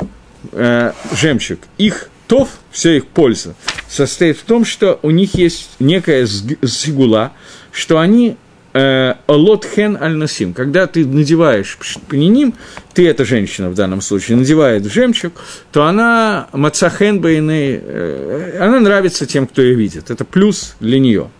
[0.51, 3.55] э, жемчуг, их тов, все их польза,
[3.87, 7.31] состоит в том, что у них есть некая сигула,
[7.71, 8.35] что они
[8.79, 10.53] Э, лот хен аль насим.
[10.53, 12.53] Когда ты надеваешь пниним,
[12.93, 15.33] ты, эта женщина в данном случае, надевает жемчуг,
[15.71, 20.11] то она мацахен бейны, э, она нравится тем, кто ее видит.
[20.11, 21.31] Это плюс для нее.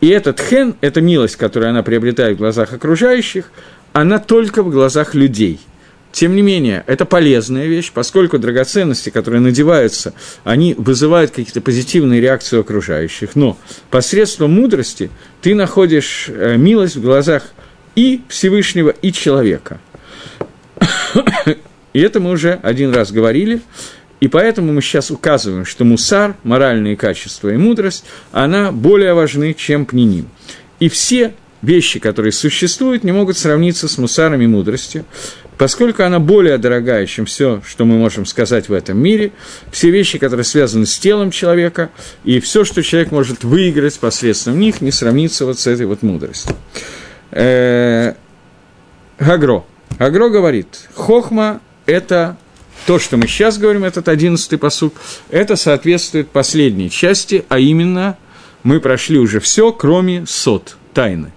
[0.00, 3.52] И этот хен, эта милость, которую она приобретает в глазах окружающих,
[3.92, 5.60] она только в глазах людей–
[6.14, 12.56] тем не менее, это полезная вещь, поскольку драгоценности, которые надеваются, они вызывают какие-то позитивные реакции
[12.56, 13.34] у окружающих.
[13.34, 13.58] Но
[13.90, 15.10] посредством мудрости
[15.42, 17.42] ты находишь э, милость в глазах
[17.96, 19.80] и Всевышнего, и человека.
[21.92, 23.60] И это мы уже один раз говорили.
[24.20, 29.84] И поэтому мы сейчас указываем, что мусар, моральные качества и мудрость, она более важны, чем
[29.84, 30.28] пниним.
[30.78, 31.34] И все
[31.64, 35.04] вещи, которые существуют, не могут сравниться с мусаром и мудростью,
[35.58, 39.32] поскольку она более дорогая, чем все, что мы можем сказать в этом мире,
[39.72, 41.90] все вещи, которые связаны с телом человека,
[42.24, 46.54] и все, что человек может выиграть посредством них, не сравнится вот с этой вот мудростью.
[47.30, 48.14] Э,
[49.18, 49.64] Гагро.
[49.98, 52.36] Гагро говорит, хохма– это
[52.86, 54.94] то, что мы сейчас говорим, этот одиннадцатый посуд,
[55.30, 58.18] это соответствует последней части, а именно
[58.62, 61.32] мы прошли уже все, кроме сот, тайны,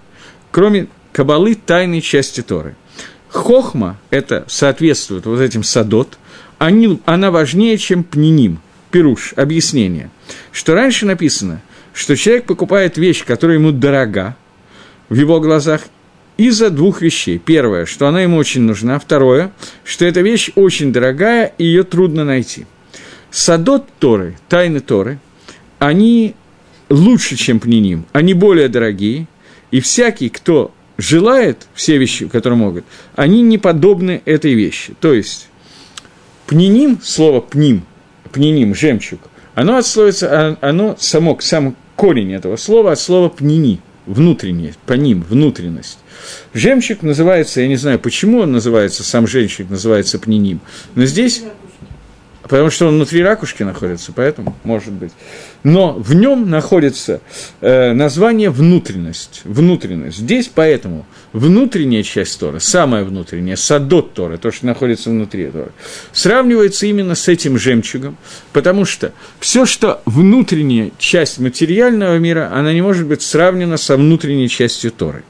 [0.50, 2.74] кроме кабалы тайной части Торы–
[3.30, 6.18] Хохма, это соответствует вот этим садот,
[6.58, 10.10] они, она важнее, чем пниним, пируш, объяснение.
[10.50, 11.60] Что раньше написано,
[11.92, 14.36] что человек покупает вещь, которая ему дорога
[15.08, 15.82] в его глазах,
[16.36, 17.38] из-за двух вещей.
[17.38, 19.00] Первое, что она ему очень нужна.
[19.00, 22.66] Второе, что эта вещь очень дорогая, и ее трудно найти.
[23.30, 25.18] Садот Торы, тайны Торы,
[25.80, 26.36] они
[26.88, 29.26] лучше, чем пниним, они более дорогие,
[29.70, 34.94] и всякий, кто желает все вещи, которые могут, они не подобны этой вещи.
[35.00, 35.48] То есть,
[36.46, 37.84] пниним, слово пним,
[38.32, 39.20] пниним, жемчуг,
[39.54, 45.22] оно отсловится, а, оно само, сам корень этого слова от слова пнини, внутреннее, по ним,
[45.28, 45.98] внутренность.
[46.52, 50.60] Жемчуг называется, я не знаю, почему он называется, сам жемчуг называется пниним,
[50.94, 51.42] но здесь
[52.48, 55.12] потому что он внутри ракушки находится, поэтому, может быть.
[55.64, 57.20] Но в нем находится
[57.60, 60.18] э, название внутренность, внутренность.
[60.18, 65.70] Здесь поэтому внутренняя часть Торы, самая внутренняя, садот Торы, то, что находится внутри Торы,
[66.12, 68.16] сравнивается именно с этим жемчугом,
[68.52, 74.48] потому что все, что внутренняя часть материального мира, она не может быть сравнена со внутренней
[74.48, 75.22] частью Торы.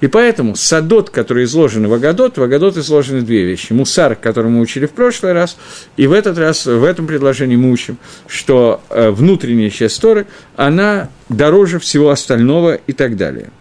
[0.00, 3.72] И поэтому садот, который изложен в Агадот, в Агадот изложены две вещи.
[3.72, 5.56] Мусар, который мы учили в прошлый раз,
[5.96, 10.26] и в этот раз, в этом предложении мы учим, что э, внутренняя часть Торы,
[10.56, 13.50] она дороже всего остального и так далее–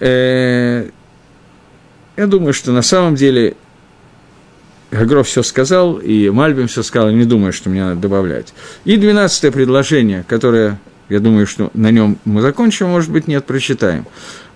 [0.00, 0.86] я
[2.16, 3.56] думаю, что на самом деле
[4.90, 8.54] Гагров все сказал, и Мальбим все сказал, не думаю, что мне надо добавлять.
[8.84, 10.78] И двенадцатое предложение, которое,
[11.08, 14.06] я думаю, что на нем мы закончим, может быть, нет, прочитаем.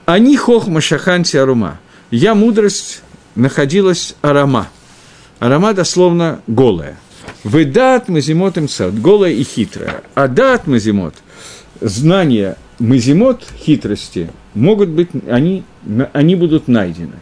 [0.06, 1.80] Они хохма шаханти арума.
[2.10, 3.02] Я мудрость
[3.34, 4.68] находилась арама.
[5.38, 6.96] Арама дословно голая.
[7.44, 8.68] Вы дат мазимот им
[9.00, 10.02] голая и хитрая.
[10.14, 11.14] А дат мазимот,
[11.80, 15.64] знание мазимот, хитрости, могут быть, они,
[16.12, 17.14] они будут найдены.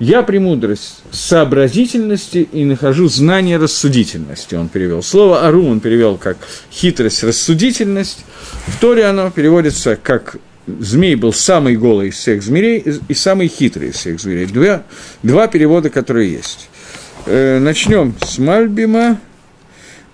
[0.00, 5.02] Я премудрость сообразительности и нахожу знание рассудительности, он перевел.
[5.02, 6.38] Слово «ару» он перевел как
[6.72, 8.24] хитрость, рассудительность.
[8.66, 10.36] В Торе оно переводится как
[10.66, 14.46] змей был самый голый из всех змеей и самый хитрый из всех зверей.
[14.46, 14.82] Два,
[15.22, 16.68] два перевода, которые есть.
[17.26, 19.20] Э, начнем с Мальбима.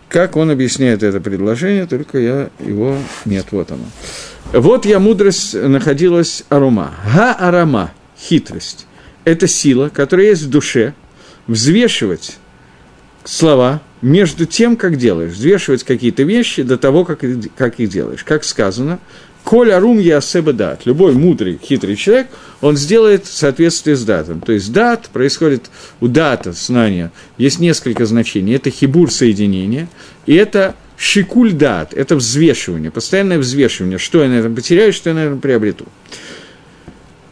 [0.08, 2.98] Как он объясняет это предложение, только я его...
[3.24, 3.84] Нет, вот оно.
[4.52, 6.92] Вот я мудрость находилась арума.
[7.14, 8.86] Га-арама, хитрость.
[9.24, 10.94] Это сила, которая есть в душе,
[11.46, 12.36] взвешивать
[13.24, 17.24] слова между тем, как делаешь, взвешивать какие-то вещи до того, как,
[17.56, 18.24] как их делаешь.
[18.24, 18.98] Как сказано,
[19.44, 20.86] Коль арум ясеба дат.
[20.86, 22.28] Любой мудрый, хитрый человек,
[22.60, 24.40] он сделает в соответствии с датом.
[24.40, 27.10] То есть дат происходит у дата знания.
[27.38, 28.54] Есть несколько значений.
[28.54, 29.88] Это хибур соединения,
[30.26, 35.16] и это шикуль дат, это взвешивание, постоянное взвешивание, что я на этом потеряю, что я
[35.16, 35.86] на этом приобрету.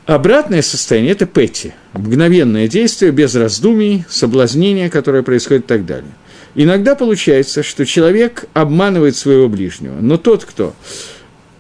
[0.07, 6.11] Обратное состояние– это пэти, мгновенное действие, без раздумий, соблазнение, которое происходит и так далее.
[6.57, 10.75] Иногда получается, что человек обманывает своего ближнего, но тот, кто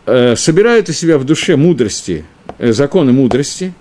[0.07, 2.25] э, собирает у себя в душе мудрости,
[2.59, 3.73] э, законы мудрости,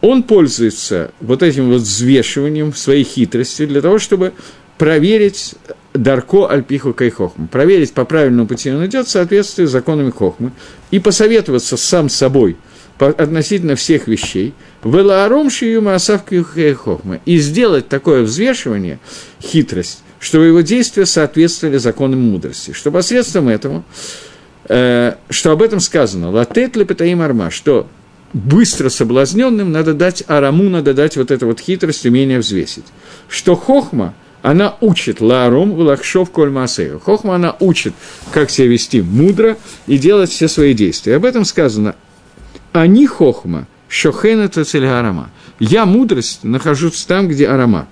[0.00, 4.34] он пользуется вот этим вот взвешиванием своей хитрости для того, чтобы
[4.78, 5.56] проверить
[5.94, 10.52] Дарко Альпиху Кайхохму, проверить, по правильному пути он идет в соответствии с законами Хохмы,
[10.90, 12.56] и посоветоваться сам собой
[12.98, 19.00] относительно всех вещей, Велааром Шиюма Асавки Кайхохмы, и сделать такое взвешивание,
[19.42, 23.84] хитрость, чтобы его действия соответствовали законам мудрости, что посредством этого
[24.68, 27.88] Э, что об этом сказано, латет лепетаим арма, что
[28.32, 32.84] быстро соблазненным надо дать араму, надо дать вот эту вот хитрость, умение взвесить.
[33.28, 37.00] Что хохма, она учит ларом лахшов коль маасею.
[37.00, 37.94] Хохма, она учит,
[38.32, 41.16] как себя вести мудро и делать все свои действия.
[41.16, 41.94] Об этом сказано,
[42.72, 45.30] они хохма, шохен это цель арама.
[45.60, 47.86] Я мудрость нахожусь там, где арама.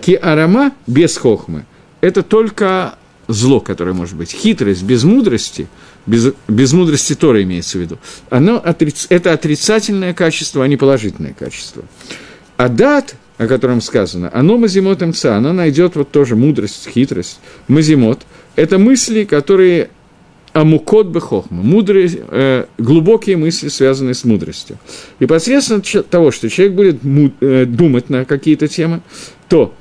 [0.00, 1.64] Ки арама без хохмы–
[2.00, 2.96] это только
[3.28, 4.32] зло, которое может быть.
[4.32, 5.68] Хитрость без мудрости,
[6.06, 7.98] без, без мудрости Тора имеется в виду,
[8.30, 11.84] оно отриц, это отрицательное качество, а не положительное качество.
[12.56, 17.40] А дат, о котором сказано, оно мазимот МЦ, оно найдет вот тоже мудрость, хитрость.
[17.68, 18.20] Мазимот–
[18.56, 19.90] это мысли, которые
[20.52, 24.78] амукот бехохма, мудрые, э, глубокие мысли, связанные с мудростью.
[25.20, 29.02] И посредством того, что человек будет му, э, думать на какие-то темы,
[29.48, 29.72] то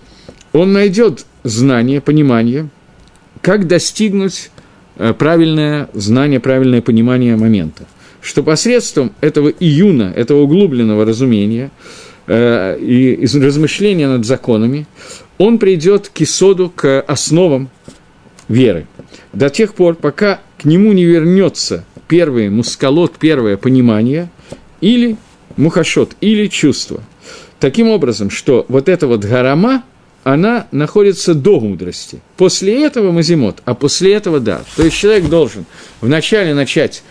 [0.53, 2.69] он найдет знание, понимание,
[3.41, 4.51] как достигнуть
[4.97, 7.85] э, правильное знание, правильное понимание момента.
[8.21, 11.71] Что посредством этого июна, этого углубленного разумения
[12.27, 14.87] э, и размышления над законами,
[15.37, 17.69] он придет к исоду, к основам
[18.47, 18.87] веры.
[19.33, 24.29] До тех пор, пока к нему не вернется первый мускалот, первое понимание,
[24.81, 25.17] или
[25.57, 27.01] мухашот, или чувство.
[27.59, 29.83] Таким образом, что вот это вот гарама–
[30.27, 32.19] она находится до мудрости.
[32.35, 34.61] После этого мазимот, а после этого да.
[34.75, 35.65] То есть человек должен
[36.01, 37.01] вначале начать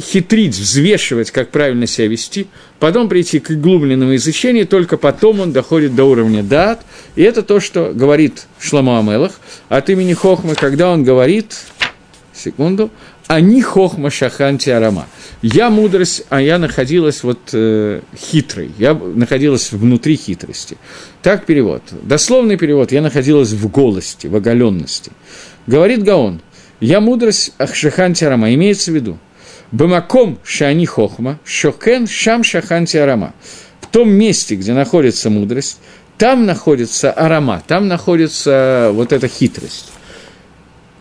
[0.00, 2.46] хитрить, взвешивать, как правильно себя вести,
[2.78, 6.82] потом прийти к глубленному изучению, только потом он доходит до уровня дат.
[7.16, 11.56] И это то, что говорит Шламу Амелах от имени Хохмы, когда он говорит,
[12.34, 12.90] секунду,
[13.30, 15.06] они хохма шаханти арама.
[15.40, 20.76] Я мудрость, а я находилась вот э, хитрой, я находилась внутри хитрости.
[21.22, 21.82] Так перевод.
[22.02, 25.12] Дословный перевод, я находилась в голости, в оголенности.
[25.68, 26.40] Говорит Гаон,
[26.80, 29.16] я мудрость шаханти арама, имеется в виду.
[29.72, 33.34] Бамаком шани хохма, шокен шам шаханти арама.
[33.80, 35.78] В том месте, где находится мудрость,
[36.18, 39.92] там находится арама, там находится вот эта хитрость.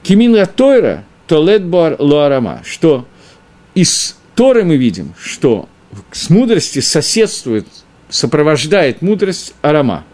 [0.03, 3.07] Кимин Тойра– Толетбар Луарама, что
[3.75, 5.69] из Торы мы видим, что
[6.11, 7.67] с мудрости соседствует,
[8.09, 10.05] сопровождает мудрость Арама.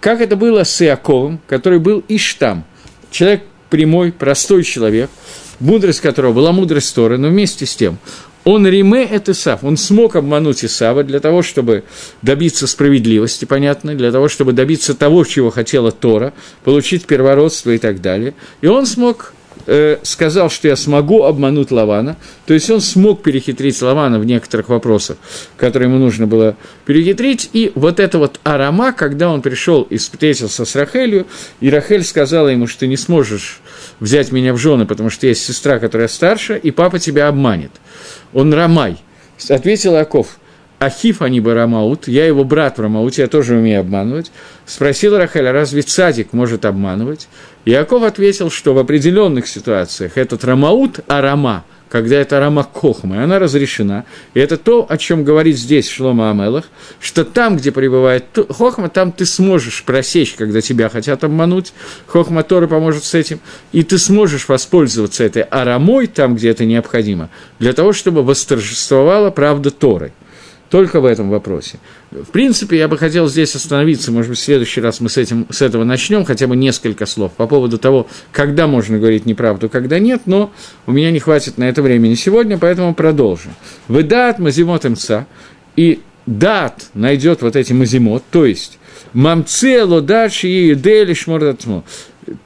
[0.00, 2.64] Как это было с Иаковым, который был Иштам,
[3.10, 5.10] человек прямой, простой человек,
[5.60, 7.98] мудрость которого была мудрость Торы, но вместе с тем
[8.44, 9.64] он Риме– это Исав.
[9.64, 11.84] Он смог обмануть Исава для того, чтобы
[12.22, 16.32] добиться справедливости, понятно, для того, чтобы добиться того, чего хотела Тора,
[16.64, 18.34] получить первородство и так далее.
[18.62, 19.34] И он смог
[19.66, 24.68] э, сказал, что я смогу обмануть Лавана, то есть он смог перехитрить Лавана в некоторых
[24.68, 25.18] вопросах,
[25.56, 26.56] которые ему нужно было
[26.86, 31.26] перехитрить, и вот это вот Арама, когда он пришел и встретился с Рахелью,
[31.60, 33.60] и Рахель сказала ему, что ты не сможешь
[34.00, 37.70] взять меня в жены, потому что есть сестра, которая старше, и папа тебя обманет.
[38.32, 38.96] Он Рамай.
[39.48, 40.38] Ответил Аков,
[40.80, 44.32] Ахиф, а не Барамаут, я его брат в Рамауте, я тоже умею обманывать.
[44.66, 47.28] Спросил Рахель, а разве цадик может обманывать?
[47.64, 53.38] Яков ответил, что в определенных ситуациях этот Рамаут, а Рама, когда это Рама Кохма, она
[53.38, 54.04] разрешена.
[54.32, 56.66] И это то, о чем говорит здесь Шлома Амелах,
[57.00, 61.72] что там, где пребывает Хохма, там ты сможешь просечь, когда тебя хотят обмануть.
[62.06, 63.40] Хохма Торы поможет с этим.
[63.72, 67.28] И ты сможешь воспользоваться этой арамой там, где это необходимо,
[67.58, 70.12] для того, чтобы восторжествовала правда Торы.
[70.70, 71.78] Только в этом вопросе.
[72.12, 75.46] В принципе, я бы хотел здесь остановиться, может быть, в следующий раз мы с, этим,
[75.50, 79.98] с этого начнем, хотя бы несколько слов по поводу того, когда можно говорить неправду, когда
[79.98, 80.52] нет, но
[80.86, 83.52] у меня не хватит на это времени сегодня, поэтому продолжим.
[83.88, 85.26] Выдат мазимот мца,
[85.74, 88.78] и дат найдет вот эти мазимот, то есть
[89.12, 91.82] мамце лодачи и дели шмордатмо.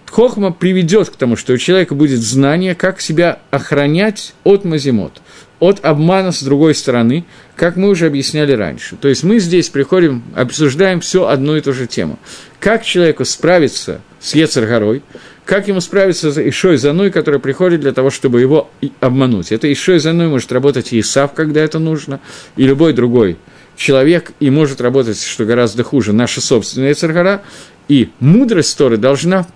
[0.06, 5.20] Хохма приведет к тому, что у человека будет знание, как себя охранять от мазимот,
[5.60, 7.24] от обмана с другой стороны,
[7.56, 8.96] как мы уже объясняли раньше.
[8.96, 12.18] То есть мы здесь приходим, обсуждаем все одну и ту же тему.
[12.60, 15.02] Как человеку справиться с Ецаргорой,
[15.44, 19.52] как ему справиться с Ишой Заной, который приходит для того, чтобы его обмануть.
[19.52, 22.20] Это Ишой Заной может работать и Исав, когда это нужно,
[22.56, 23.36] и любой другой
[23.76, 27.42] человек, и может работать, что гораздо хуже, наша собственная Царгара,
[27.88, 29.46] и мудрость Торы должна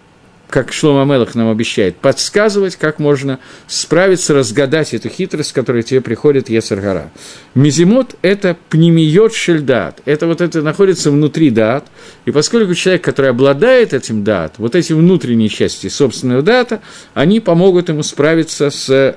[0.48, 6.48] как Шлома Мелах нам обещает, подсказывать, как можно справиться, разгадать эту хитрость, которая тебе приходит
[6.48, 7.10] Ецаргара.
[7.54, 11.86] Мизимот– это пнемиот шельдат, это вот это находится внутри дат,
[12.24, 16.80] и поскольку человек, который обладает этим дат, вот эти внутренние части собственного дата,
[17.12, 19.16] они помогут ему справиться с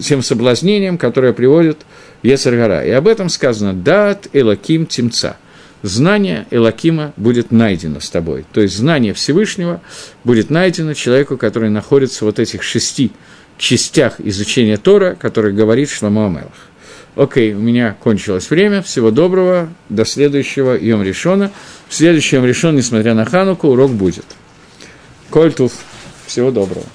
[0.00, 1.78] тем соблазнением, которое приводит
[2.22, 2.84] Ецаргара.
[2.84, 5.38] И об этом сказано «дат элаким тимца»–
[5.82, 8.44] знание Элакима будет найдено с тобой.
[8.52, 9.80] То есть знание Всевышнего
[10.24, 13.12] будет найдено человеку, который находится в вот этих шести
[13.58, 16.68] частях изучения Тора, который говорит Шламу Амелах.
[17.16, 18.80] Окей, у меня кончилось время.
[18.80, 19.68] Всего доброго.
[19.88, 21.50] До следующего Йом Решона.
[21.88, 24.26] В следующем Решон, несмотря на Хануку, урок будет.
[25.30, 25.72] Кольтуф.
[26.26, 26.86] Всего доброго.